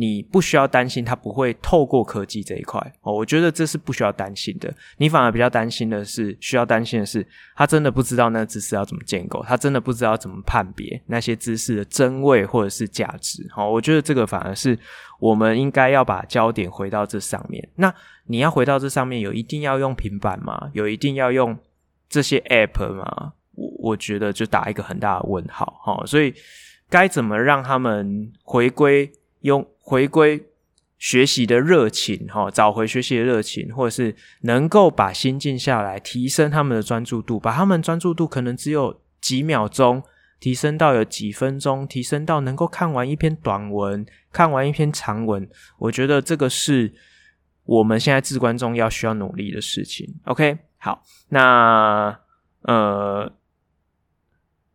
[0.00, 4.72] 你不需要担心他不会透过科技这一块哦，我觉得这是不需要担心的。
[4.96, 13.46] 你反而比较担心的是，需要担心的是，他真的不知道那知识要怎么建构，他真的不知道怎么判别那些知识的真伪或者是价值。
[13.50, 14.78] 好，我觉得这个反而是
[15.18, 17.68] 我们应该要把焦点回到这上面。
[17.76, 20.70] 那你要回到这上面，有一定要用平板吗？
[20.72, 21.58] 有一定要用
[22.08, 23.34] 这些 App 吗？
[23.54, 25.78] 我我觉得就打一个很大的问号。
[25.84, 26.32] 好，所以
[26.88, 29.66] 该怎么让他们回归用？
[29.82, 30.46] 回归
[30.98, 40.00] 学习的热情，哈，找回学习的热情，或者是能够把心静下来，提升他们的专注度，把他们专注度可能只有几秒钟，
[40.38, 45.48] 提升到有几分钟，提升到能够看完一篇短文，看完一篇长文。
[45.78, 46.94] 我觉得这个是
[47.64, 50.06] 我们现在至关重要、需要努力的事情。
[50.26, 52.16] OK，好，那
[52.62, 53.32] 呃，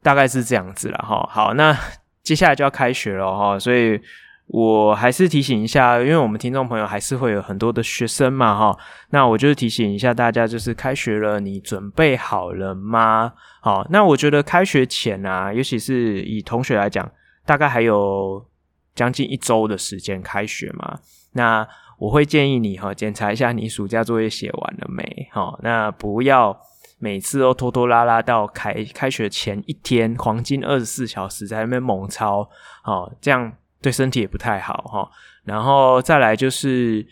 [0.03, 1.25] 大概是这样子了，哈。
[1.31, 1.73] 好，那
[2.21, 4.01] 接下来就要开学了，哈，所以。
[4.47, 8.77] 我还是提醒一下，因为我们听众朋友还是会有很多的学生嘛，哈，
[9.09, 13.33] 那我就是提醒一下大家，就是开学了，你准备好了吗？
[13.61, 17.11] 好，那我觉得开学前啊，尤其是以同学来讲，
[17.43, 18.45] 大概还有
[18.93, 20.99] 将近一周的时间开学嘛，
[21.33, 25.27] 那我会建议你哈，检查一下你暑假作业写完了没？
[25.31, 26.55] 哈，那不要
[26.99, 32.47] 每次都拖拖拉拉到开开学前一天，黄金二十四小时在那边猛抄，
[32.83, 33.51] 好，这样。
[33.85, 35.11] 对身体也不太好哈，
[35.43, 37.05] 然后再来就是，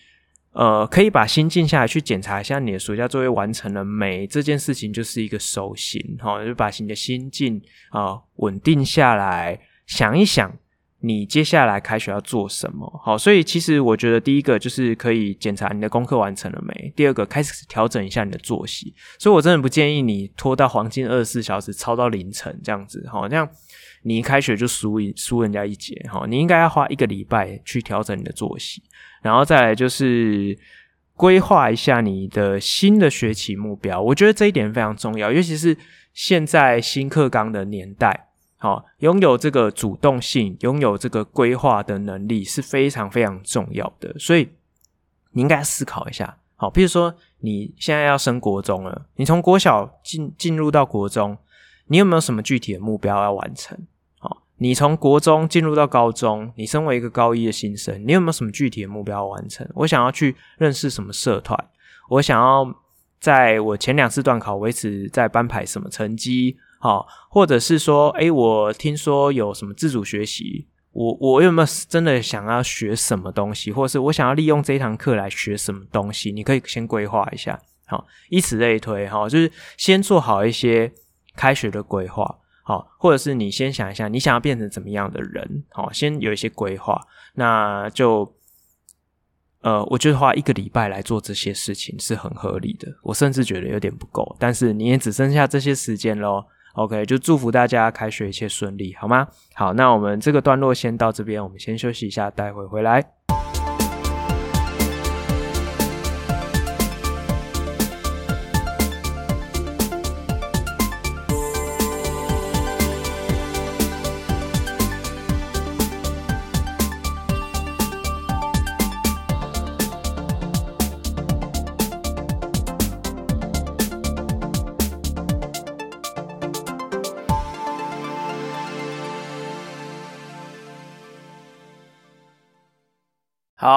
[0.54, 4.26] 呃，可以把心静下来去检查一下你的暑假作业完成了没？
[4.26, 10.52] 这件事情就是一个手型哈，就把你的心静啊稳定下来，想一想
[11.02, 12.92] 你接下来开学要做什么。
[13.06, 16.92] 好，所以其实我觉得第一个就是可以检查你的功课完成了没？
[16.96, 18.96] 第二个开始调整一下你的作息。
[19.20, 23.48] 所以我真的不建议你拖到黄金二十四小时超到凌晨这样子，好，这样。
[24.04, 28.84] 你一开学就输一输人家一截哈，你应该要花一个礼拜去调整你的作息，
[29.22, 30.58] 然后再来就是
[31.16, 34.02] 规划一下你的新的学期目标。
[34.02, 35.78] 我觉得这一点非常重要，尤其是
[36.14, 44.14] 现在新课纲的年代，好，拥有这个主动性，拥有这个规划的能力是非常非常重要的。
[44.20, 44.50] 所以
[45.32, 51.38] 你应该思考一下，好，比如说你现在要升国中了，你从国小进进入到国中，
[51.88, 53.78] 你有没有什么具体的目标要完成？
[54.64, 59.70] 你从国中进入到高中，你身为一个高一的新生，你有没有什么具体的目标完成？
[59.76, 61.60] 我想要去认识什么社团？
[62.10, 62.74] 我想要
[63.20, 66.56] 在我前两次段考维持在班排什么成绩？
[66.80, 73.70] 好，或者是说，诶，我听说有什么自主学习，我我有没有真的想要学什么东西？
[73.70, 76.32] 或者是我想要利用这一堂课来学什么东西？
[76.32, 80.90] 你可以先规划一下，好，以此类推，哈，就是先做好一些
[81.36, 82.38] 开学的规划。
[82.64, 85.64] 好，或者是你先想一下，你想要变成怎么样的人？
[85.70, 87.00] 好，先有一些规划，
[87.36, 88.34] 那就，
[89.62, 92.88] 呃，我觉得花一个礼拜来做这些事情是很合理的。
[93.04, 96.48] 我甚至觉得有点不够，但是你也只剩下这些时间咯。
[96.76, 99.28] OK，就祝福大家开学一切顺利，好吗？
[99.54, 103.04] 好，那我们这个段落先到这边，我们先休息一下，待会回来。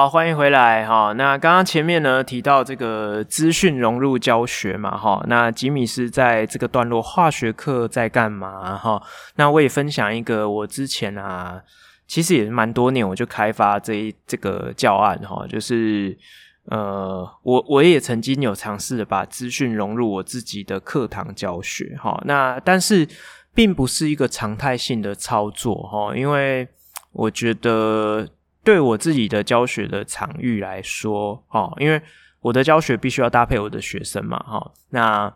[0.09, 1.11] 欢迎回来哈。
[1.13, 5.23] 那刚刚前面呢提到这个资讯融入教学嘛哈。
[5.27, 9.01] 那吉米是在这个段落化学课在干嘛哈？
[9.35, 11.61] 那我也分享一个我之前啊，
[12.07, 16.17] 其实也是蛮多年我就开发这一这个教案哈，就是
[16.65, 22.21] 呃，我我也曾经有尝试把资讯融入我自己的课堂教学哈。
[22.25, 23.07] 那但是
[23.53, 26.67] 并不是一个常态性的操作哈，因为
[27.11, 28.27] 我觉得。
[28.67, 32.01] 对我自己的教学的场域来说，哦，因为
[32.41, 35.33] 我的教学必须要搭配我的学生嘛，哈，那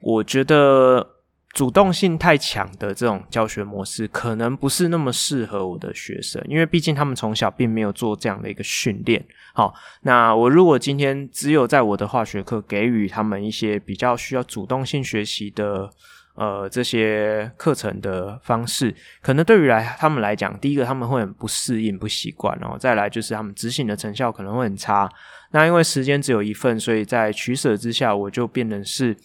[0.00, 1.14] 我觉得
[1.54, 15.90] 主动性太强的这种教学模式，可能不是那么适合我的学生，因为毕竟他们从小并没有做这样的一个训练，好，那我如果今天只有在我的化学课给予他们一些比较需要主动性学习的。
[16.38, 25.10] 呃，这些课程的方式，可能对于来他们来讲，第一个他们会很不适应、不习惯，然后再来就是他们执行的成效可能会很差。
[25.50, 29.16] 那因为时间只有一份，所以在取舍之下，我就变成是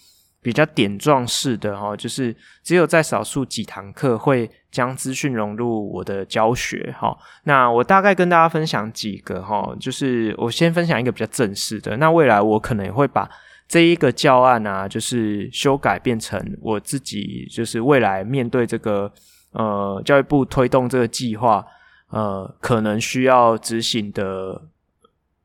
[0.42, 7.16] 比较点状式的哈，就是只有在少数几堂课会将资讯融入我的教学哈。
[7.44, 13.30] 那我大概跟大家分享几个哈，就是我先分享一个比较正式的，那未来我可能也会把。
[13.66, 19.12] 这一个教案啊，就是修改变成我自己，就是未来面对这个
[19.52, 21.66] 呃教育部推动这个计划，
[22.10, 24.62] 呃，可能需要执行的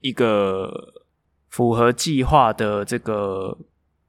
[0.00, 0.92] 一个
[1.48, 3.56] 符合计划的这个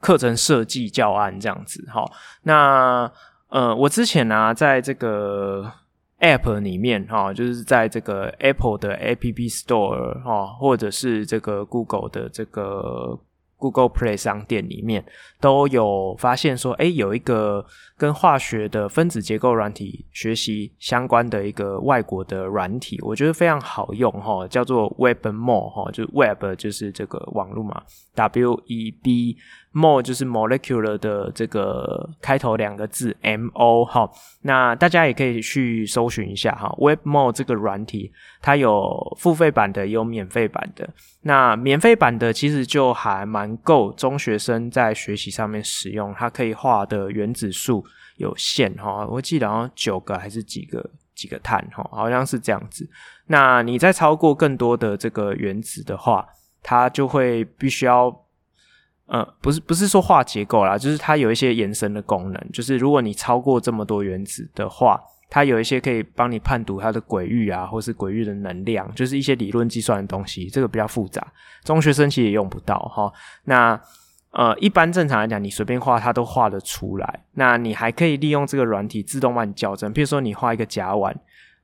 [0.02, 1.88] 课程设计教案这样子。
[1.90, 3.10] 好，那
[3.48, 5.72] 呃，我之前呢、啊，在这个
[6.20, 13.18] App 里面哈，就是在这个 Apple 的 App Store 哈，或者是这个 Google 的这个。
[13.60, 15.06] Google Play 商店里面
[15.40, 17.64] 都有发现说，诶，有一个
[17.98, 27.84] 跟化学的分子结构软体学习相关的一个外国的软体，我觉得非常好用哈，叫做 Web More 哈，就 Web 就是这个网络嘛。
[28.28, 29.38] Web
[29.72, 34.10] More 就是 molecular 的这个开头两个字 M O 哈，
[34.42, 36.76] 那大家也可以去搜寻一下哈。
[36.80, 40.90] ，Web More 这个软体，它有付费版的，也有免费版的。
[41.22, 47.86] 那免费版的其实就还蛮够中学生在学习上面使用，它可以画的原子数
[48.18, 52.90] 有限哈，我记得好像九个还是几个几个碳哈，好像是这样子。
[53.28, 56.28] 那你再超过更多的这个原子的话，
[56.62, 58.26] 它就会必须要。
[59.12, 62.50] 呃，不是不是说画结构啦，就是它有一些延伸的功能。
[62.54, 70.46] 就是如果你超过这么多原子的话，它有一些可以帮你判读它的轨域啊，或是轨域的能量，就是一些理论计算的东西。
[70.46, 71.26] 这个比较复杂，
[71.64, 73.12] 中学生其实也用不到哈。
[73.46, 73.82] 那
[74.30, 77.24] 呃，一般正常来讲，你随便画它都画得出来。
[77.34, 79.92] 那你还可以利用这个软体自动帮你校正。
[79.92, 81.12] 譬如说，你画一个甲烷，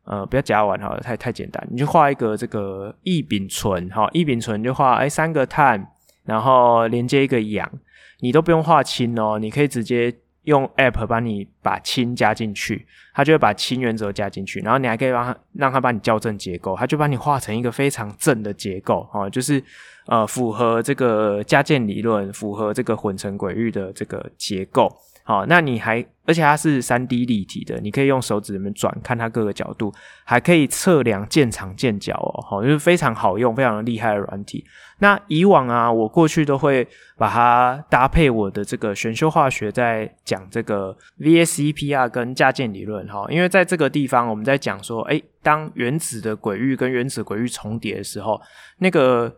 [0.05, 5.91] 呃，不要甲烷哈，太太简单，你就画一个这个异丙醇哈，异丙醇就画哎三个碳。
[6.25, 7.71] 然后连接一个氧，
[8.19, 10.11] 你都不用画氢哦，你可以直接
[10.45, 19.63] 用 App 帮你把氢加进去，它就会把氢原子加进去，然后你还可以让它让它帮你校正结构，它就帮你画成一个非常正的结构哦，就是
[20.07, 24.91] 呃符合这个加键理论，符合这个混成轨域的这个结构。
[25.27, 29.91] 好，那你还，而且它是三 D 立体的，你可以用手指里面转，看它各个角度，
[30.23, 34.63] 还可以测量键长键角哦，好，就是非常好用，非常厉害的软体。
[34.99, 48.39] 那以往啊，我过去都会把它搭配我的这个选修化学，在讲这个 VSEPR 跟加键理论哈，因为在这个地方我们在讲说，诶，当原子的轨域跟原子轨域重叠的时候，
[48.77, 49.37] 那个。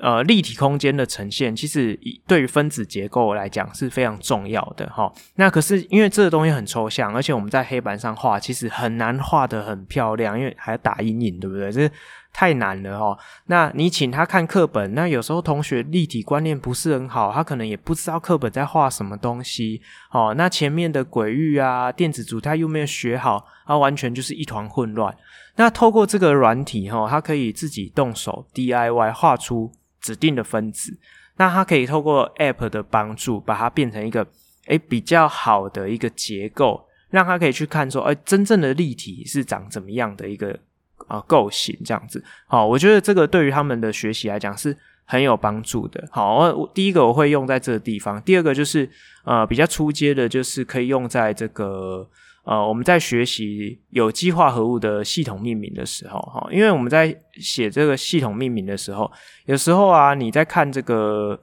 [0.00, 5.12] 呃，立体空间的呈现，其实对于分子结构来讲是非常重要的齁。
[5.34, 11.70] 那可是因为这个东西很抽象，而且我们在黑板上画，其实很难画得很漂亮，因为还要打阴影，对不对？
[11.70, 11.90] 这
[12.32, 13.18] 太难了齁。
[13.46, 19.82] 那你请他看课本，那有时候同学立体观念不是很好，他可能也不知道课本在画什么东西。
[20.12, 25.14] 哦，那前面的轨域啊，电子组他又没有学好，他完全就是一团混乱。
[25.56, 29.70] 那透过这个软体齁，他可以自己动手 DIY 画出。
[30.00, 30.98] 指定的分子，
[31.36, 34.26] 那它可以透过 App 的帮助，把它变成一个
[34.66, 40.58] 诶比较好的一个结构，让它可以去看说，诶真正的立体是长怎么样的一个
[41.06, 42.22] 啊构型这样子。
[42.46, 46.08] 好，我觉得这个对于他们的学习来讲是很有帮助的。
[46.10, 48.88] 好，我第一个我会用在这个地方，第二个就是
[49.24, 52.08] 呃比较初阶的，就是可以用在这个。
[52.44, 59.10] 呃，我们在学习有机化合物的系统命名的时候，哈，因为我们在写这个系统命名的时候，
[59.44, 61.38] 有时候啊，你在看这个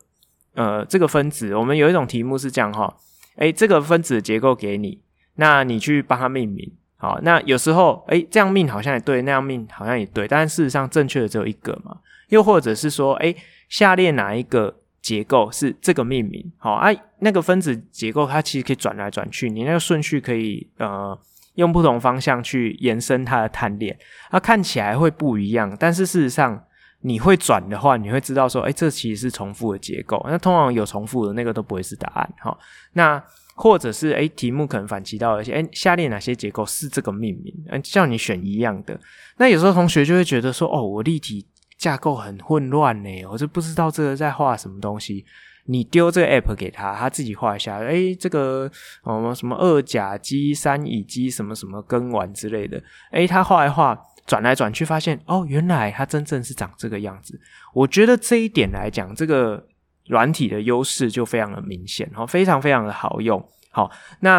[0.55, 2.97] 呃这个分子，我们有一种题目是这样哈，
[3.35, 4.99] 诶，这个分子结构给你，
[5.35, 11.97] 那你去帮它命名，好，那有时候哎，这样命好像也对，那样命好像也对，但事实上正确的只有一个嘛。
[12.29, 13.33] 又或者是说，哎，
[13.69, 16.51] 下列哪一个结构是这个命名？
[16.57, 21.17] 好，哎、啊，那个分子结构它其实可以转来转去，你那个顺序可以呃
[21.55, 23.97] 用不同方向去延伸它的碳链，
[24.29, 26.61] 它看起来会不一样，但是事实上
[27.01, 30.21] 你会转的话，你会知道说，哎，这其实是重复的结构。
[30.29, 32.33] 那通常有重复的那个都不会是答案。
[32.41, 32.59] 好，
[32.93, 33.23] 那。
[33.59, 37.51] 或者是诶，题目可能反其道而行，诶，下列哪些结构是这个命名？
[37.69, 38.99] 嗯，叫你选一样的。
[39.37, 41.43] 那有时候同学就会觉得说，哦，我立体
[41.87, 45.25] 架构很混乱呢，我就不知道这个在画什么东西。
[45.65, 48.69] 你丢这个 app 给他，他自己画一下，诶，这个
[49.03, 52.81] 哦什么二甲基三乙基什么什么根烷之类的，
[53.11, 57.39] 诶，他画一画，转来转去，发现哦，原来它真正是长这个样子。
[57.73, 59.67] 我觉得这一点来讲，这个。
[60.09, 63.45] 软体的优势就非常的明显，哈，非常非常的好用。
[63.71, 64.35] 好，那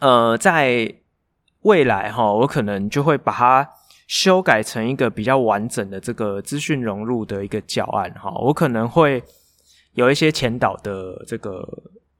[0.00, 0.94] 呃，在
[1.62, 3.66] 未来哈，我可能就会把它
[4.06, 9.22] 修改成一个比较完整的这个资讯融入的一个教案，哈，我可能会
[9.94, 11.66] 有一些前导的这个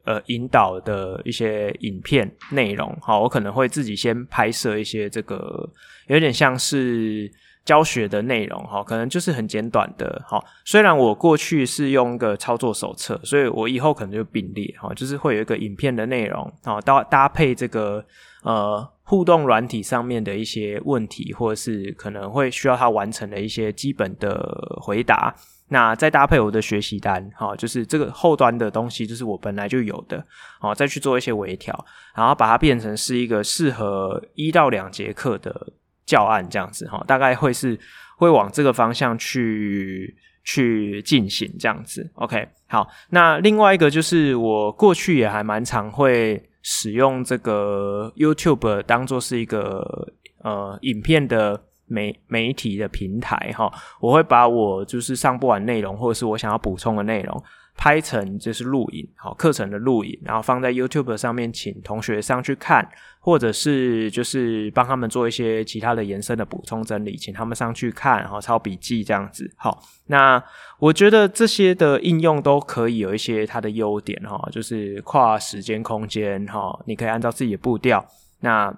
[0.04, 5.68] 呃引导的一些影片内容，哈，我可能会自己先拍摄一些这个
[6.08, 7.30] 有点像是。
[7.66, 10.42] 教学的内容哈，可能就是很简短的哈。
[10.64, 18.02] 虽然我过去是用一个操作手册，所以我以后可能就并列哈，就是会有一个影片的内容啊，搭搭配这个
[18.44, 25.34] 呃互动软体上面的一些问题，或者是可能会需要他完成的一些基本的回答。
[25.68, 30.24] 那再搭配我的学习单哈，就是这个后端的东西，就是我本来就有的，
[30.60, 35.72] 好，再去做一些微调，然后把它变成是一个适合一到两节课的。
[36.06, 37.78] 教案这样子哈，大概会是
[38.16, 42.08] 会往这个方向去去进行这样子。
[42.14, 57.44] OK，好，那另外一个就是我过去也还蛮常会使用这个 YouTube 当做是一个呃影片的媒媒体的平台哈，我会把我就是上不完内容或者是我想要补充的内容。
[57.76, 62.88] 拍成就是录影，好，课程的录影，然后放在 YouTube 上面，请同学上去看，
[63.20, 69.50] 或者是就是帮他们做一些其他的延伸的补充整理，请他们上去看，然后抄笔记这样子。
[69.56, 70.42] 好，那
[70.78, 78.04] 我觉得这些的应用都可以有一些它的优点哈，就是跨时间空间哈，你可以按照自己的步调
[78.40, 78.74] 那。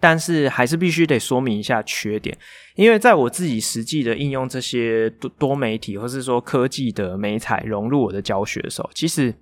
[0.00, 2.38] 但是还是必须得说明一下缺点，
[2.76, 9.34] 因为在我自己实际的应用这些多多媒体或是说科技的美彩融入我的教学的时候，其实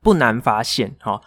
[0.00, 1.20] 不难发现哈。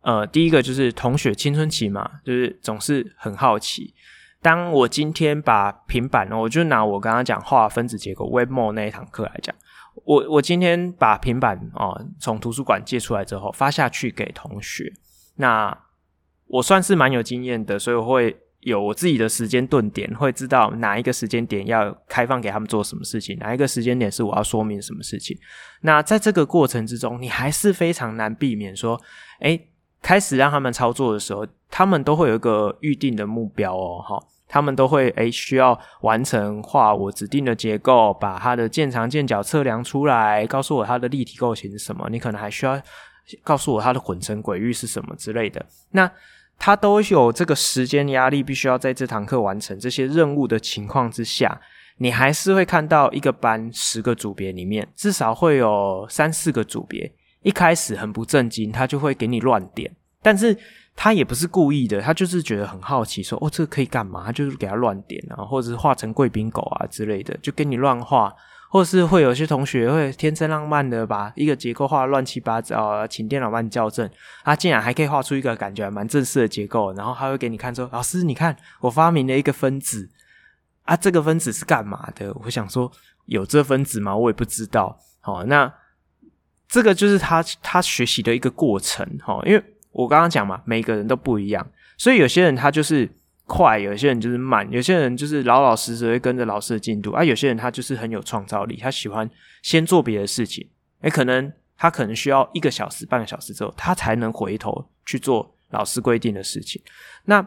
[0.00, 3.94] 呃，第一个就是同学青春期嘛，就是总是很好奇。
[4.42, 9.54] 当我今天把平板，我就拿我刚刚讲画分子结构 Webmore 那一堂课来讲，
[10.04, 14.92] 我我今天把平板哦从图书馆借出来之后发下去给同学，
[15.36, 15.78] 那。
[16.50, 25.38] 我算是蛮有经验的，所以我会有我自己的时间顿点，会知道哪一个时间点要开放给他们做什么事情，哪一个时间点是我要说明什么事情。
[25.82, 29.00] 那在这个过程之中，你还是非常难避免说，
[29.40, 29.68] 诶，
[30.02, 42.08] 开始让他们操作的时候，他们都会有一个预定的目标哦，哈，他们都会诶需要完成画我指定的结构，把它的渐长渐角测量出来，告诉我它的立体构型是什么。
[42.10, 42.78] 你可能还需要
[43.44, 45.64] 告诉我它的混成轨域是什么之类的。
[45.92, 46.10] 那
[46.60, 51.58] 他都有这个时间压力，必须要在这堂课完成这些任务的情况之下，
[51.96, 57.10] 你还是会看到一个班十个组别里面，至少会有三四个组别
[57.42, 59.90] 一开始很不正经，他就会给你乱点，
[60.22, 60.54] 但是
[60.94, 64.22] 他也不是故意的，他就是觉得很好奇，说哦，这个可以干嘛？
[64.26, 68.30] 他就是给他乱点啊，或者是画成贵宾狗啊之类的，就给你乱画。
[68.72, 74.08] 或是会有些同学会天真浪漫的把一个结构画乱七八糟，请电脑帮你校正，
[74.44, 80.08] 他竟然还可以画出一个感觉还蛮正式的结构，然后他会给你看说：“老师，你看我发明了一个分子
[80.84, 82.90] 啊，这个分子是干嘛的？”我想说
[83.26, 84.16] 有这分子吗？
[84.16, 84.96] 我也不知道。
[85.20, 85.72] 好，那
[86.68, 89.04] 这个就是他他学习的一个过程。
[89.20, 89.60] 哈，因为
[89.90, 91.66] 我刚刚讲嘛，每个人都不一样，
[91.98, 93.10] 所以有些人他就是。
[93.52, 99.28] 快，有些人就是慢，有些人就是老老实实会跟着老师的进度，啊，有些人他就是很有创造力，他喜欢
[99.60, 100.68] 先做别的事情，
[101.00, 106.80] 诶，可能他可能需要一个小时、半个小时之后，他才能回头去做老师规定的事情。
[107.24, 107.44] 那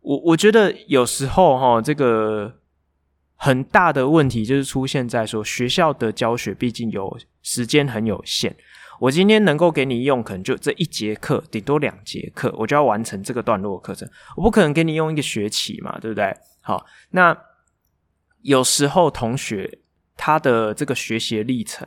[0.00, 2.60] 我我觉得有时候哈，这个
[3.34, 8.56] 很大的问题就是出现在说，学校的教学毕竟有时间很有限。
[8.98, 14.08] 我今天能够给你用，可能就这一节课，顶多两节课，我就要完成这个段落课程。
[14.36, 16.34] 我不可能给你用一个学期嘛，对不对？
[16.60, 17.36] 好，那
[18.42, 19.78] 有时候同学
[20.16, 21.86] 他的这个学习历程，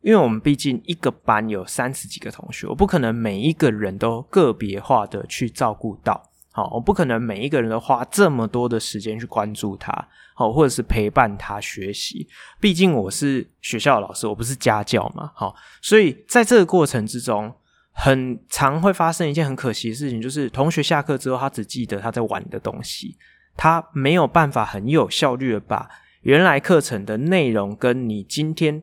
[0.00, 6.31] 因为我们毕竟一个班有三十几个同学，我不可能每一个人都个别化的去照顾到。
[6.52, 9.92] 好，我不可能每一个人都花这么多的时间去关注他，
[10.34, 12.28] 好，或者是陪伴他学习。
[12.60, 17.52] 毕竟我是学校的老师，我不是家教嘛，好，所以在这个过程之中，
[17.92, 23.16] 很常会发生一件很可惜的事情，就是同学下课之后，他只记得他在玩的东西，
[23.56, 25.88] 他没有办法很有效率的把
[26.20, 28.82] 原来课程的内容跟你今天。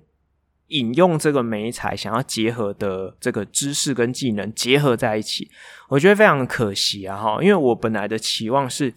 [0.70, 5.50] 引用这个媒材想要结合的这个知识跟技能结合在一起，
[5.88, 7.18] 我觉得非常可惜啊！
[7.18, 8.94] 哈，因为我本来的期望是，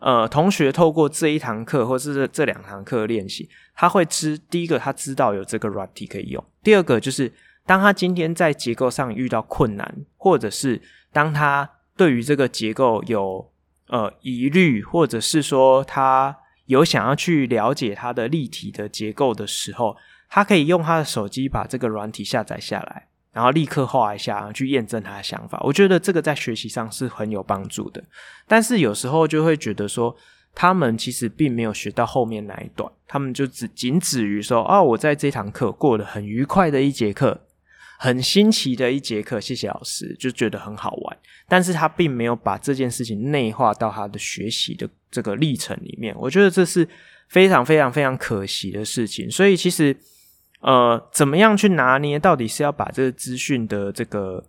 [0.00, 7.32] 呃，同学透过这一堂课或是这这两堂课练习，他会知第一个他知道有这个软体可以用，第二个就是
[7.64, 10.82] 当他今天在结构上遇到困难，或者是
[11.12, 13.50] 当他对于这个结构有
[13.86, 16.36] 呃疑虑，或者是说他
[16.66, 19.96] 有想要去了解它的立体的结构的时候。
[20.30, 25.58] 他可以用他的手机把这个软体下载下来，然后立刻画一下，去验证他的想法。
[25.64, 28.04] 我觉得这个在学习上是很有帮助的。
[28.46, 30.14] 但是有时候就会觉得说，
[30.54, 37.46] 他们其实并没有学到后面那一段，他们就只仅止于说，哦，我在这堂课过得很愉快的一节课，
[37.98, 41.16] 很新奇的一节课，谢谢老师，就觉得很好玩。
[41.48, 46.14] 但是他并没有把这件事情内化到他的学习的这个历程里面。
[46.18, 46.86] 我觉得这是
[47.28, 49.30] 非常非常非常可惜的事情。
[49.30, 49.96] 所以其实。
[50.60, 52.18] 呃，怎么样去拿捏？
[52.18, 54.44] 到底是要把这个资讯的这个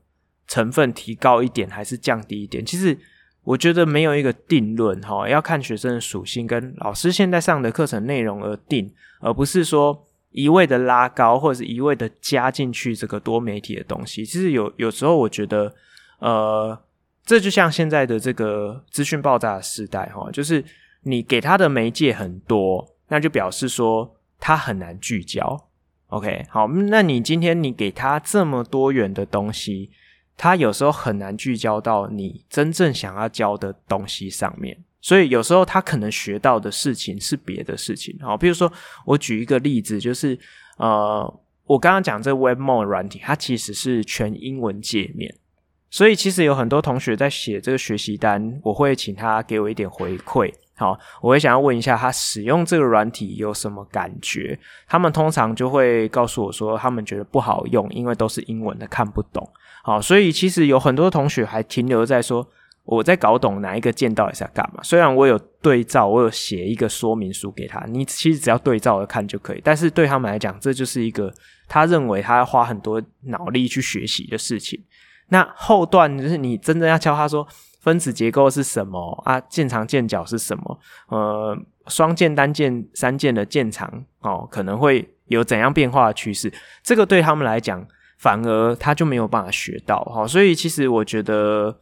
[0.48, 2.66] 成分提高一点，还是降低一点？
[2.66, 2.98] 其实
[3.44, 14.26] 我觉得没有一个定论哈，要看学生的属性跟老师现在上的课程内容而定，而不是说一味的拉高或者是一味的加进去这个多媒体的东西。
[14.26, 15.74] 其实有有时候我觉得，
[16.20, 16.78] 呃，
[17.24, 20.66] 这就像现在的这个资讯爆炸的时代哈，就是
[21.04, 25.69] 你给他的媒介很多，那就表示说他很难聚焦。
[26.10, 29.92] OK，好，那你今天你给他这么多元的东西，
[30.36, 38.18] 他有时候很难聚焦到你真正想要教的东西上面，所以有时候他可能学到的事情是别的事情。
[38.22, 38.72] 好，比如说
[39.06, 40.38] 我举一个例子，就是
[40.78, 45.36] 呃，我刚刚讲这 WebModo 软体，它其实是全英文界面，
[45.92, 50.52] 所以其实有很多同学在写这个学习单，我会请他给我一点回馈。
[50.80, 54.58] 好，我会想要问一下他使用这个软体有什么感觉？
[54.88, 59.46] 他们通常就会告诉我说，他们觉得不好用，因为都是英文的，看不懂。
[59.84, 62.48] 好，所以其实有很多同学还停留在说，
[62.86, 64.82] 我在搞懂哪一个键到底是干嘛。
[64.82, 69.62] 虽然我有对照，我有写一个说明书给他，你其实只要对照着看就可以。
[69.62, 71.30] 但是对他们来讲，这就是一个
[71.68, 74.82] 他认为他要花很多脑力去学习的事情。
[75.28, 77.46] 那后段就是你真正要教他说。
[77.80, 79.40] 分子结构是什么啊？
[79.40, 80.80] 键长键角是什么？
[81.08, 81.58] 呃，
[81.88, 86.52] 双键、单键、三键的键长哦，可能会有怎样变化的趋势？
[86.84, 90.28] 这个对他们来讲，反而他就没有办法学到哈、哦。
[90.28, 91.80] 所以其实我觉得，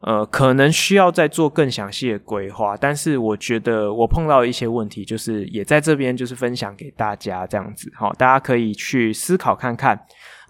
[0.00, 2.76] 呃，可能需要再做更详细的规划。
[2.76, 9.98] 但是我觉得我碰到一些问题，就是也在这边就是分享给大家这样子，好、哦，大家可以去思考看看。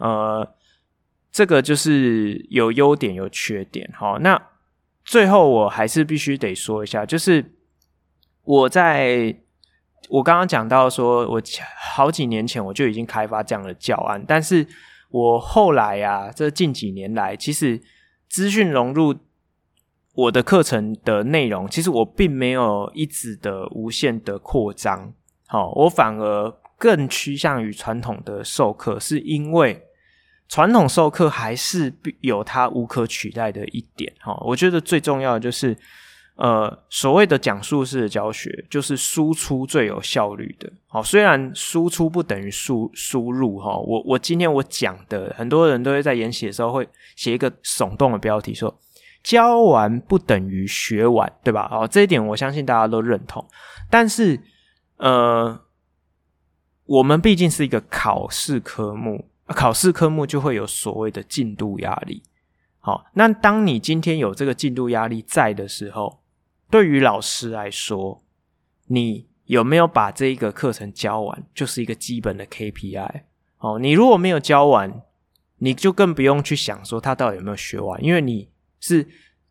[0.01, 0.47] 呃，
[1.31, 4.50] 这个就是有优点有缺点，好、哦，那。
[5.11, 7.45] 最后，我还是必须得说一下，就是
[8.45, 9.35] 我在
[10.09, 11.43] 我刚刚讲到说，我
[11.77, 14.65] 好几年前我就已经开发这样的教案，但是
[15.11, 17.83] 我后来啊，这近几年来，其实
[18.29, 19.17] 资讯融入
[20.15, 25.13] 我的课程的内容，其实我并没有一直的无限的扩张，
[25.49, 29.85] 好，我反而更趋向于传统的授课，是因为。
[30.51, 35.77] 传统授课还是有它无可取代的一点哈，我觉得最重要的就是，
[36.35, 40.69] 呃，所谓的讲述式的教学就是输出最有效率的。
[40.89, 48.77] 好，虽然输出不等于输输入哈，我我今天我讲的很多人都会在研习的时候会写一个耸动的标题说，
[49.23, 51.69] 教完不等于学完，对吧？
[51.71, 53.47] 哦，这一点我相信大家都认同。
[53.89, 54.41] 但是，
[54.97, 55.61] 呃，
[56.87, 59.30] 我们毕竟是一个考试科目。
[59.55, 62.23] 考试科目就会有所谓的进度压力。
[62.79, 66.21] 好，那当你今天有这个进度压力在的时候，
[66.71, 68.23] 对于老师来说，
[68.87, 73.23] 你有没有把这一个课程教完，就是一个基本的 KPI。
[73.59, 75.03] 哦，你如果没有教完，
[75.59, 78.49] 你就更不用去想说他到底有没有学完，因为你
[78.81, 79.07] 是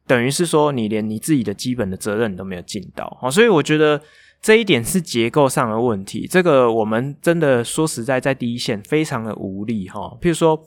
[0.08, 3.18] 等于是说你连你自己的基本的责任都没有尽到。
[3.22, 4.02] 好，所以我觉得。
[4.42, 10.18] 这一点是结构上的问题，这个我们真的说实在，在第一线非常的无力哈。
[10.22, 10.60] 譬如说，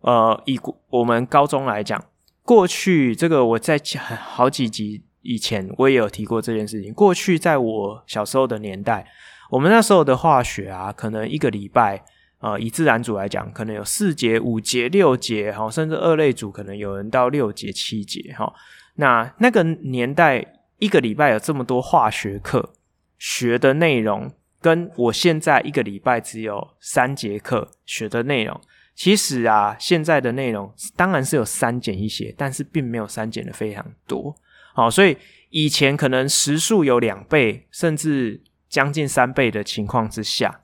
[0.00, 0.58] 呃，以
[0.90, 2.02] 我们高中来讲，
[2.44, 3.80] 过去这个我在
[4.20, 6.94] 好几集以前我也有提过这件事情。
[6.94, 9.04] 过去在我小时候的年代，
[9.50, 12.04] 我们那时候的化学啊，可能一个礼拜，
[12.40, 18.52] 呃，以自然组来讲，可能有四节、五节、六节，哈，甚至二类组可能有人到六节、七节，哈。
[18.94, 22.74] 那那个年代一个礼拜有这么多化学课，
[23.18, 28.60] 学的内容跟我现在一个礼拜只有三节课学的内容，
[28.94, 34.34] 其实啊，现在的内容当然是有删减一些，但是并没有删减的非常多。
[34.74, 35.16] 好，所以
[35.50, 40.60] 以前可能时数有两倍，甚至将近三倍的情况之下，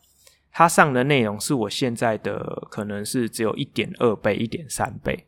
[0.53, 5.27] 他上的内容是我现在的可能是只有一点二倍、一点三倍。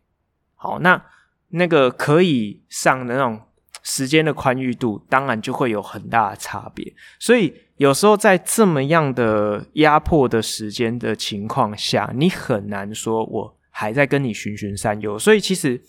[0.54, 1.04] 好，那
[1.48, 3.40] 那个可以上的那种
[3.88, 6.92] 时间的宽裕度，当然就会有很大的差别。
[7.20, 15.16] 所以有时候在这么样的压迫的时间的情况下，你很难说我还在跟你循循善诱。
[15.16, 15.80] 所以其实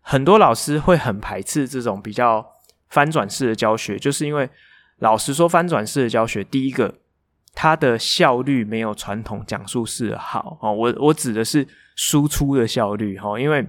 [0.00, 2.46] 很多老师会很排斥这种比较
[2.88, 4.48] 翻转式的教学，就是因为
[5.00, 6.94] 老实说，翻转式的教学，第一个。
[7.54, 11.66] 它的效率没有传统讲述式好哦，我我指的是
[11.96, 13.66] 输出的效率哈，因为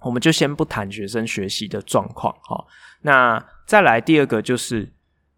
[0.00, 2.64] 我们就先不谈学生学习的状况哈，
[3.02, 4.92] 那再来第二个就是，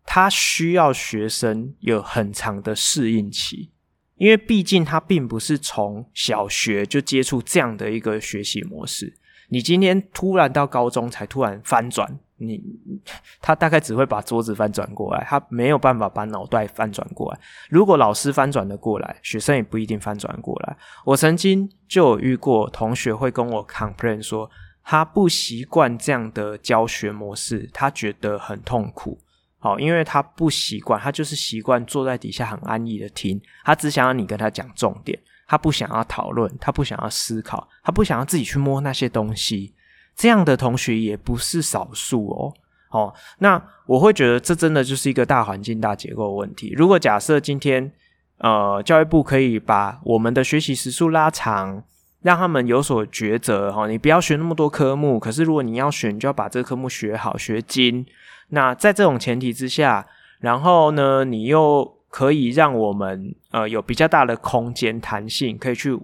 [0.05, 3.71] 他需要学生有很长的适应期，
[4.17, 9.15] 因为毕竟他并不是从小学就接触这样的一个学习模式，
[9.49, 12.19] 你今天突然到高中才突然翻转。
[12.39, 12.63] 你
[13.43, 17.41] 他大概只会把桌子翻转过来，他没有办法把脑袋翻转过来。
[17.69, 20.77] 如果老师翻转的过来，学生也不一定翻转过来。
[21.05, 24.49] 我曾经就有遇过同学会跟我 complain 说，
[24.85, 29.19] 他不习惯这样的教学模式，他觉得很痛苦。
[29.59, 35.19] 好，因为他不习惯，他就是习惯坐在底下很安逸的听，他只想要你跟他讲重点，
[35.49, 39.75] 他不想要讨论，他不想要思考，他不想要自己去摸那些东西。
[40.19, 42.53] 这样的同学也不是少数哦，
[42.91, 46.75] 哦，那我会觉得这真的就是一个大环境、大结构问题。
[46.77, 47.93] 如果假设今天，
[48.39, 51.85] 呃，教育部可以把我们的学习时数拉长，
[52.23, 58.05] 让他们有所抉择，哈，你不要学那么多科目，可是如果你要选，就要把这个科目学好、学精。
[58.49, 60.05] 那在这种前提之下，
[60.41, 65.97] 然后呢，你又可以让我们呃有比较大的空间、弹性，可以去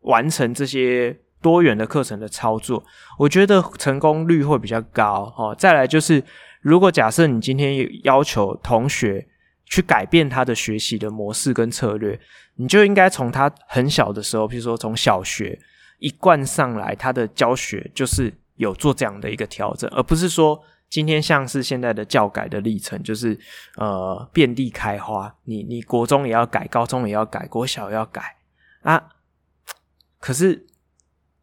[0.00, 1.18] 完成这些。
[1.40, 2.84] 多元的课程的操作，
[3.18, 5.54] 我觉得成功率会比较高哦。
[5.56, 6.22] 再来就是，
[6.60, 9.26] 如果假设你今天要求同学
[9.66, 12.18] 去改变他的学习的模式跟策略，
[12.56, 15.58] 你就应该从他很小的时候，比如说从小学
[15.98, 20.60] 一贯上来，他的教学就是有做这样的一个调整，而不是说
[20.90, 23.38] 今天像是现在的教改的历程，就是
[23.76, 28.36] 呃遍地开花，你你国中也要改，高中也要改，国小也要改
[28.82, 29.10] 啊，
[30.18, 30.66] 可是。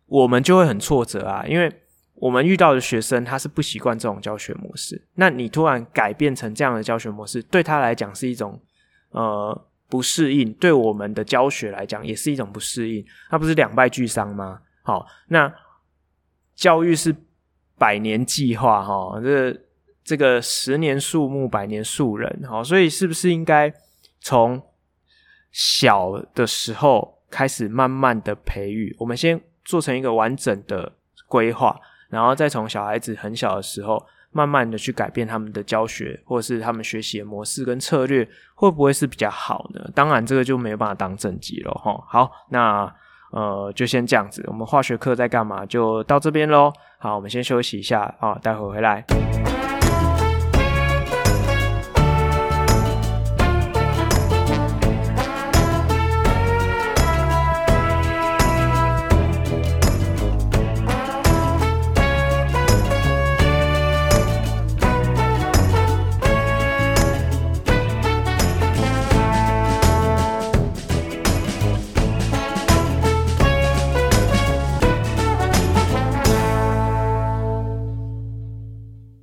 [0.07, 1.71] 我们就会很挫折啊，因为
[2.13, 8.61] 我们遇到的学生他是不习惯这种教学模式，那你突然改变成这样的教学模式，对他来讲是一种
[9.09, 14.61] 呃不适应，对我们的教学来讲也是一种不适应，那不是两败俱伤吗？
[14.83, 15.51] 好，那
[16.55, 17.13] 教育是
[17.77, 19.59] 百年计划哈，这
[20.03, 23.73] 这个十年树木，百年树人，好，所以是不是应该
[24.21, 24.61] 从
[25.51, 28.95] 小的时候开始慢慢的培育？
[28.99, 29.41] 我们先。
[29.65, 30.89] 做成一个完整的
[31.27, 31.77] 规划，
[32.09, 34.01] 然后再从小孩子很小的时候，
[34.31, 39.89] 慢慢的去改变他们的教学，或是他们学习的模式跟策略，会不会是比较好呢？
[39.93, 42.01] 当然，这个就没有办法当正绩了哈。
[42.07, 42.93] 好，那
[43.31, 44.43] 呃，就先这样子。
[44.47, 45.65] 我们化学课在干嘛？
[45.65, 46.71] 就到这边喽。
[46.99, 49.03] 好，我们先休息一下啊，待会回来。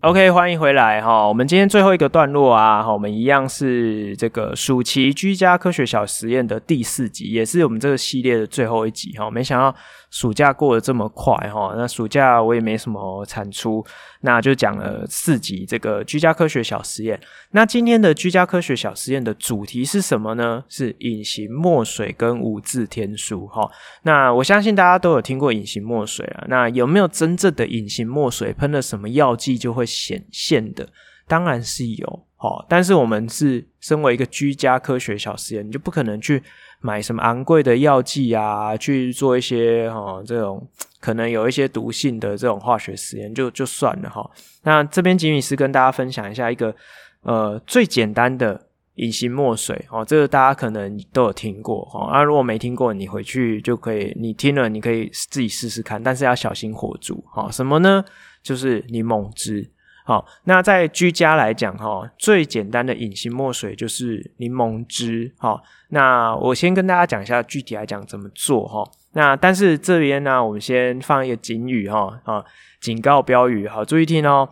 [0.02, 1.28] OK，欢迎回来哈。
[1.28, 9.30] 我们今天最后一个段落啊，哈，我们一样是这个暑期居家科学小实验的第四集，也是我们这个系列的最后一集哈。
[9.30, 9.72] 没想到
[10.10, 13.86] 暑假过得这么快哈，那暑假我也没什么产出，
[14.22, 17.20] 那就讲了四集这个居家科学小实验。
[17.52, 20.64] 那今天的居家科学小实验的主题是什么呢？
[20.68, 23.70] 是隐形墨水跟五字天书哈。
[24.02, 28.52] 那我相信大家都有听过隐形墨水啊，那有没有真正的隐形墨水？
[28.52, 29.86] 喷了什么药剂就会？
[29.92, 30.88] 显现的
[31.28, 36.42] 当然是有哦，但是我们是身为一个居家科学小实验，你就不可能去
[36.80, 40.66] 买什么昂贵的药剂啊，去做一些哦这种
[40.98, 44.28] 可能有一些毒性的这种化学实验，就就算了哈。
[44.64, 46.74] 那这边吉米斯跟大家分享一下一个
[47.22, 48.60] 呃最简单的
[48.96, 52.06] 隐形墨水哦，这个大家可能都有听过哦。
[52.06, 57.24] 啊，如果没听过，你回去就可以，你听了你可以自己试试看，但是要小心火烛。
[57.32, 58.04] 好，什么呢？
[58.42, 59.70] 就是柠檬汁。
[60.04, 65.32] 好，那在居家来讲哈，最简单的隐形墨水就是柠檬汁。
[65.38, 68.84] 好，那我先跟大家讲一下具体来讲怎么做哈。
[69.12, 72.44] 那但是这边呢，我们先放一个警语哈啊，
[72.80, 74.48] 警告标语，好，注意听哦。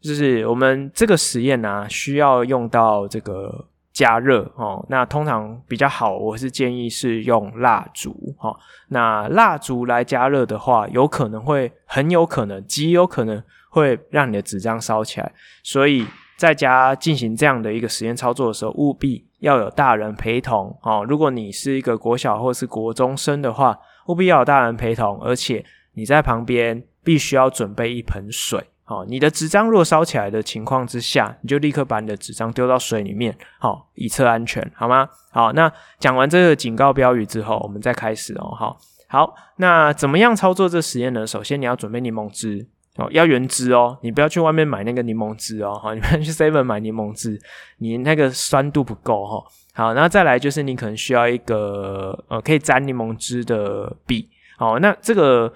[0.00, 3.68] 就是我们这个实验呢，需要用到这个。
[3.92, 8.56] 加热哦，那通常比较好，我是建议是用蜡烛哈。
[8.88, 16.06] 那蜡烛来加热的话，有可能会很有可能极有可能会让你的纸张烧起来，所以
[16.36, 21.02] 在家进行这样的一个实验操作的时候，务必要有大人陪同哦。
[21.08, 25.64] 如果你是一个国小或是国中生的话，务必要有大人陪同，而且
[25.94, 28.62] 你在旁边必须要准备一盆水。
[28.84, 35.08] 哦，你的纸张若烧起来的情况之下，你就立刻把你的纸张丢到水里面，好，以测安全，好吗？
[35.30, 38.54] 好，那讲完这个警告标语之后，我们再开始哦。
[38.54, 38.76] 好，
[39.08, 41.26] 好，那怎么样操作这实验呢？
[41.26, 42.66] 首先你要准备柠檬汁
[42.96, 47.40] 哦，要原汁哦，你不要去外面买那个柠檬汁哦，好，你不要去 Seven 买柠檬汁，
[47.78, 49.44] 你那个酸度不够哈。
[49.74, 55.52] 好，那再来就是你可能需要一个呃可以沾柠檬汁的笔，好，那这个。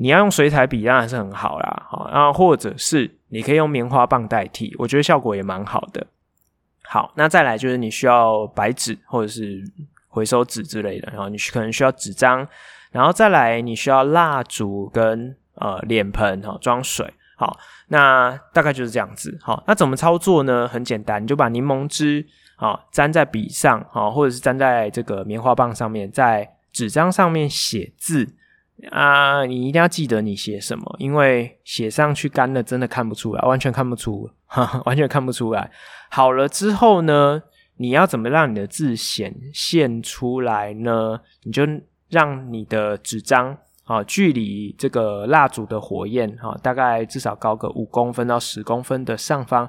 [0.00, 6.06] 你要用水彩笔当然是很好啦，好，然后或者是你可以用棉花棒代替，我觉得效果也蛮好的。
[6.84, 9.60] 好，那再来就是你需要白纸或者是
[10.06, 12.46] 回收纸之类的，然后你可能需要纸张，
[12.92, 17.12] 然后再来你需要蜡烛跟呃脸盆哈装水。
[17.36, 17.56] 好，
[17.88, 19.38] 那大概就是这样子。
[19.40, 20.66] 好，那怎么操作呢？
[20.66, 28.34] 很简单，你就把柠檬汁啊粘在笔上，好，或者是粘在这个棉花棒上面，在纸张上面写字。
[28.92, 35.68] 啊，你一定要记得你写什么，因为写上去干了真的看不出来，完全看不出，哈哈，完全看不出来。
[36.10, 37.42] 好了之后呢，
[37.78, 41.20] 你要怎么让你的字显现出来呢？
[41.42, 41.64] 你就
[42.08, 49.68] 让你的纸张啊，距离这个蜡烛的火焰啊，大概至少高个五公分到十公分的上方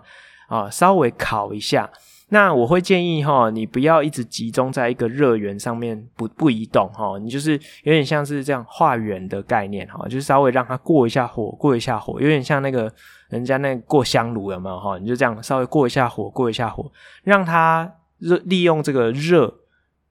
[0.50, 1.90] 啊，稍微烤一下。
[2.32, 7.54] 那我会建议哈，你不要一直集中在一个热源上面不不移动哈，你就是
[7.84, 12.94] 有点像是这样画圆的概念哈，就是稍微让它过一下火，过一下火，有点像那个
[13.30, 15.00] 人家那过香炉有没有哈？
[15.00, 16.92] 你就这样稍微过一下火，过一下火，
[17.24, 19.52] 让它热利用这个热，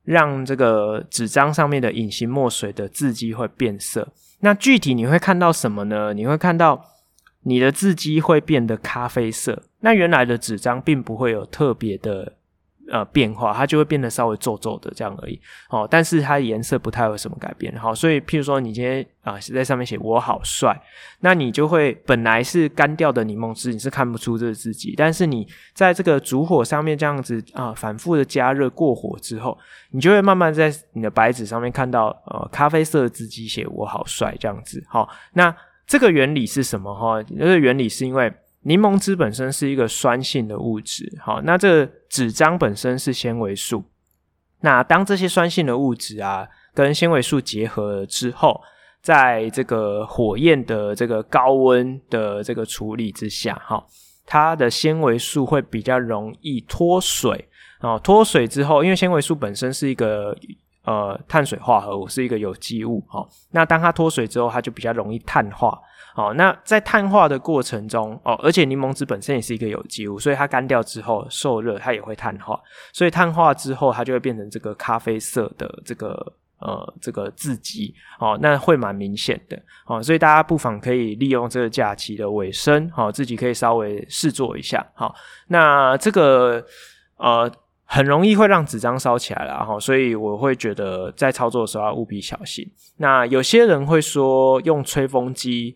[0.09, 4.09] 让这个纸张上面的隐形墨水的字迹会变色。
[4.41, 6.15] 那具体你会看到什么呢？
[6.15, 6.85] 你会看到。
[7.43, 12.35] 你的字迹会变得咖啡色，那原来的纸张并不会有特别的
[12.91, 15.41] 呃变化，它就会变得稍微皱皱的这样而已。
[15.71, 17.75] 哦，但是它颜色不太有什么改变。
[17.79, 20.81] 好，所以譬如说你今天啊在上面写我好帅，
[21.21, 29.57] 那你就会本来是干掉的柠檬汁，你是看不出这个字迹，但是你在这个烛火上面这样子啊反复的加热过火之后，
[29.91, 34.83] 你就会慢慢在你的白纸上面看到呃咖啡色的字迹写我好帅这样子。
[34.89, 35.55] 好，那。
[35.91, 36.95] 这个原理是什么？
[36.95, 38.31] 哈，这个原理是因为
[38.63, 43.85] 柠檬汁本身是一个酸性的物质，好，那这纸张本身是纤维素，
[44.61, 48.61] 那当这些酸性的物质啊跟纤维素结合了之后，
[49.01, 53.85] 在这个火焰的这个高温的这个处理之下，哈，
[54.27, 57.49] 它的纤维素会比较容易脱水，
[57.79, 60.37] 啊，脱水之后，因为纤维素本身是一个。
[60.85, 65.79] 呃，碳水化合物是一个有机物，哦，那当它脱水之后，它就比较容易碳化，
[66.19, 72.61] 哦，那在碳化的过程中，哦，而且柠檬汁本身也是一个有机物，所以它干掉之后受热，它也会碳化，
[72.93, 76.11] 所以碳化之后，它就会变成这个咖啡色的这个
[76.59, 79.57] 呃这个字迹，哦，那会蛮明显的，
[79.87, 85.15] 哦，所以大家不妨可以利用这个假期的尾声，哦，自己可以稍微试做一下，好，
[85.47, 86.65] 那这个
[87.19, 87.49] 呃。
[87.91, 92.63] 很容易会让纸张烧起来了哈，所以我会觉得在操作的时候要务必小心。
[92.99, 95.75] 那有些人会说用吹风机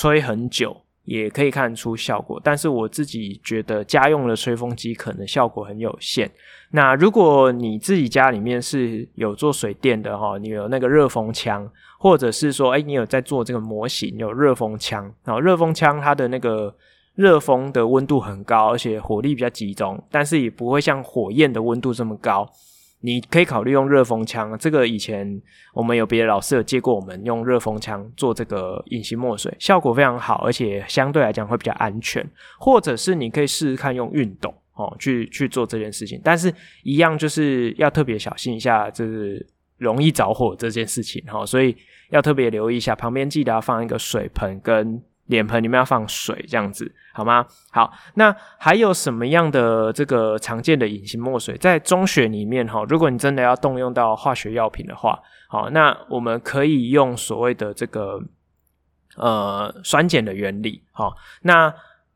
[0.00, 6.30] 吹很久也可以看出效果，但是我自己觉得家用的吹风机可能效果很有限。
[6.70, 11.68] 那如果你自己家里面是有做水电的哈，你有那个热风枪，
[11.98, 16.72] 或者是说诶你有在做这个模型有热风枪，然后热风枪它的那个。
[17.14, 22.48] 热风的温度很高，而且火力比较集中，但是也不会像火焰的温度这么高。
[23.00, 25.40] 你可以考虑用热风枪，这个以前
[25.72, 32.28] 我们有别的老师有借过我们用热风枪做这个隐形墨水，效果非常好，而且相对来讲会比较安全。
[32.58, 39.46] 或者是你可以试试看用熨斗哦，去去做这件事情，但是一样就是要特别小心一下，就是
[39.76, 41.76] 容易着火这件事情哈，所以
[42.10, 45.00] 要特别留意一下，旁边记得要放一个水盆跟。
[45.28, 47.46] 脸盆里面要放水，这样子好吗？
[47.70, 51.56] 好，那还有什么样的这个常见的隐形墨水？
[51.56, 55.18] 在中学里面哈，如果你真的要动用到化学药品的话，
[55.48, 58.20] 好，那我们可以用所谓的这个
[59.16, 60.82] 呃酸碱的原理。
[60.92, 61.72] 好，那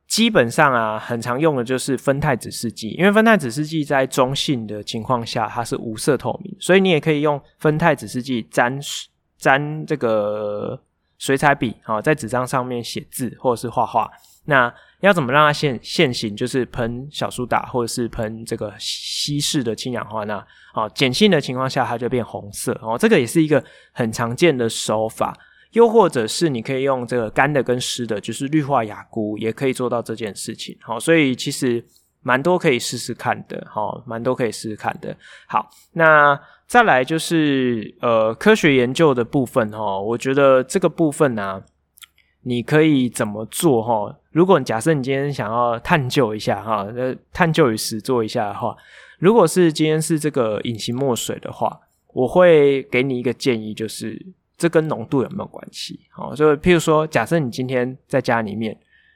[0.07, 8.79] 基本上啊，很常用的就是酚酞指示剂，因为酚酞指示剂在中性的情况下它是无色透明，所以你也可以用酚酞指示剂沾
[9.37, 10.81] 沾这个。
[11.23, 14.11] 水彩笔啊，在纸张上面写字或者是画画，
[14.47, 16.35] 那要怎么让它现现形？
[16.35, 20.45] 就是喷小苏打或者是喷这个稀释的氢氧化钠，
[20.75, 22.99] 好，碱性的情况下它就变红色哦。
[22.99, 23.63] 这个也是一个
[23.93, 25.33] 很常见的手法，
[25.75, 30.77] 又或者是你可以用这个干的跟湿的，就是氯化亚钴也可以做到这件事情。
[30.81, 31.85] 好，所以其实
[32.23, 35.17] 蛮多可以试试看的，好，蛮多可以试试看的。
[35.47, 36.41] 好，那。
[36.65, 41.63] 再来就是呃科学研究的部分哈，我觉得这个部分呢、
[42.45, 44.17] 你可以怎么做哈？
[44.31, 46.87] 如果假设你今天想要探究一下哈，
[47.31, 48.75] 探究与实做一下的话，
[49.19, 51.79] 如果是今天是这个隐形墨水的话，
[52.15, 54.25] 我会给你一个建议，就是
[54.57, 56.01] 这跟浓度有没有关系？
[56.09, 58.75] 好，就譬如说，假设你今天在家里面，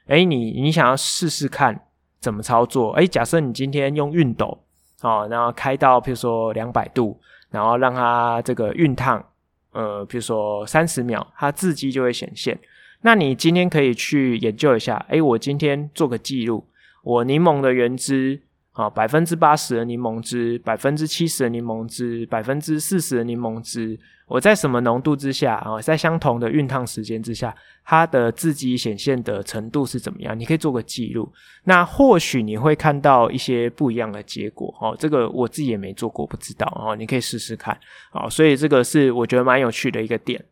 [0.09, 1.86] 诶你你想要试试看
[2.19, 2.93] 怎么操作？
[2.93, 4.57] 诶假设你今天用熨斗，
[5.01, 7.19] 哦，然后开到譬如说两百度。
[7.49, 9.25] 然后让它这个熨烫，
[9.71, 12.59] 呃，比如说三十秒，它字迹就会显现。
[13.03, 16.67] 那你今天可以去研究一下，诶，我今天做个记录，
[17.03, 18.41] 我柠檬的原汁。
[18.73, 27.55] 啊，百分之八十的柠檬汁，百分之七十的柠檬汁，百分之四十的柠檬汁，我在什么浓度之下啊，在相同的熨烫时间之下，
[27.85, 30.37] 它的字迹显现的程度是怎么样？
[30.37, 31.31] 你可以做个记录。
[31.63, 34.73] 那或许你会看到一些不一样的结果。
[34.81, 36.67] 哦，这个我自己也没做过，不知道。
[36.75, 37.77] 哦，你可以试试看。
[38.11, 40.43] 哦，所以这个是我觉得蛮有趣的一个点。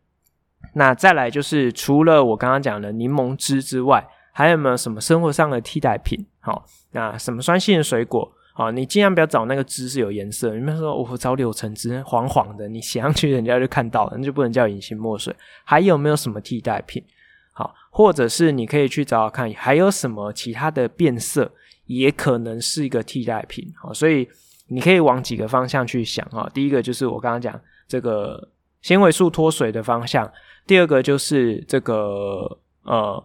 [0.74, 6.26] 那再来就是除了我刚刚讲的柠檬汁之外，还有没有什么生活上的替代品？
[6.40, 8.32] 好，那什么酸性的水果？
[8.56, 10.54] 啊，你尽量不要找那个汁是有颜色。
[10.54, 15.34] 你比如说，我找柳橙汁，黄黄的，你写上去人家就看到了，那就不能叫隐形墨水。
[15.62, 17.04] 还有没有什么替代品？
[17.52, 21.52] 好，或者是你可以去找找看，还有什么其他的变色，
[21.84, 23.70] 也可能是一个替代品。
[23.76, 24.26] 好，所以
[24.68, 26.50] 你可以往几个方向去想啊。
[26.54, 28.48] 第一个就是我刚刚讲这个
[28.80, 30.32] 纤维素脱水的方向，
[30.66, 33.22] 第二个就是这个呃。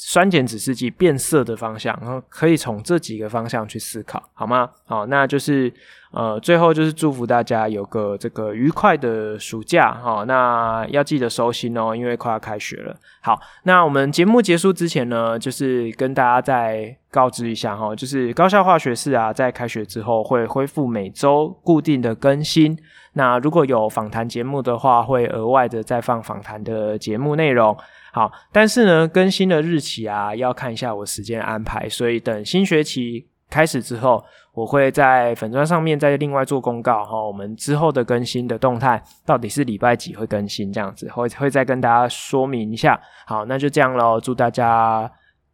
[0.00, 4.70] 酸碱指示剂变色的方向，然后可以从这几个方向去思考，好吗？
[4.86, 5.72] 好，那就是
[6.12, 10.24] 呃，最后就是祝福大家有个这个愉快的暑假哈。
[10.24, 12.94] 那要记得收心哦，因为快要开学了。
[13.20, 22.78] 好，那我们节目结束之前呢，就是跟大家再告知一下哈，就是高效化学式啊，在开学之后会恢复每周固定的更新。
[23.14, 27.76] 那如果有访谈节目的话，会额外的再放访谈的节目内容。
[28.12, 37.22] 好，但是呢，更新的日期啊，要看一下我时间安排，所以等新学期开始之后，我会在粉砖上面再另外做公告哈。
[37.22, 42.98] 我们之后的更新的动态到底是礼拜几会更新，这样子会会再跟大家说明一下。
[43.26, 45.10] 好，那就这样喽，祝大家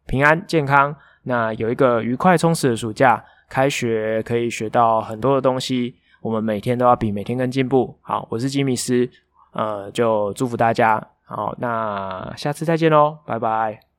[0.07, 7.97] 平安健康，那有一个愉快充实的暑假，开学可以学到很多的东西，我们每天都要比每天更进步。
[8.01, 9.09] 好，我是吉米斯，
[9.53, 11.05] 呃，就祝福大家。
[11.25, 13.85] 好，那下次再见喽，拜拜。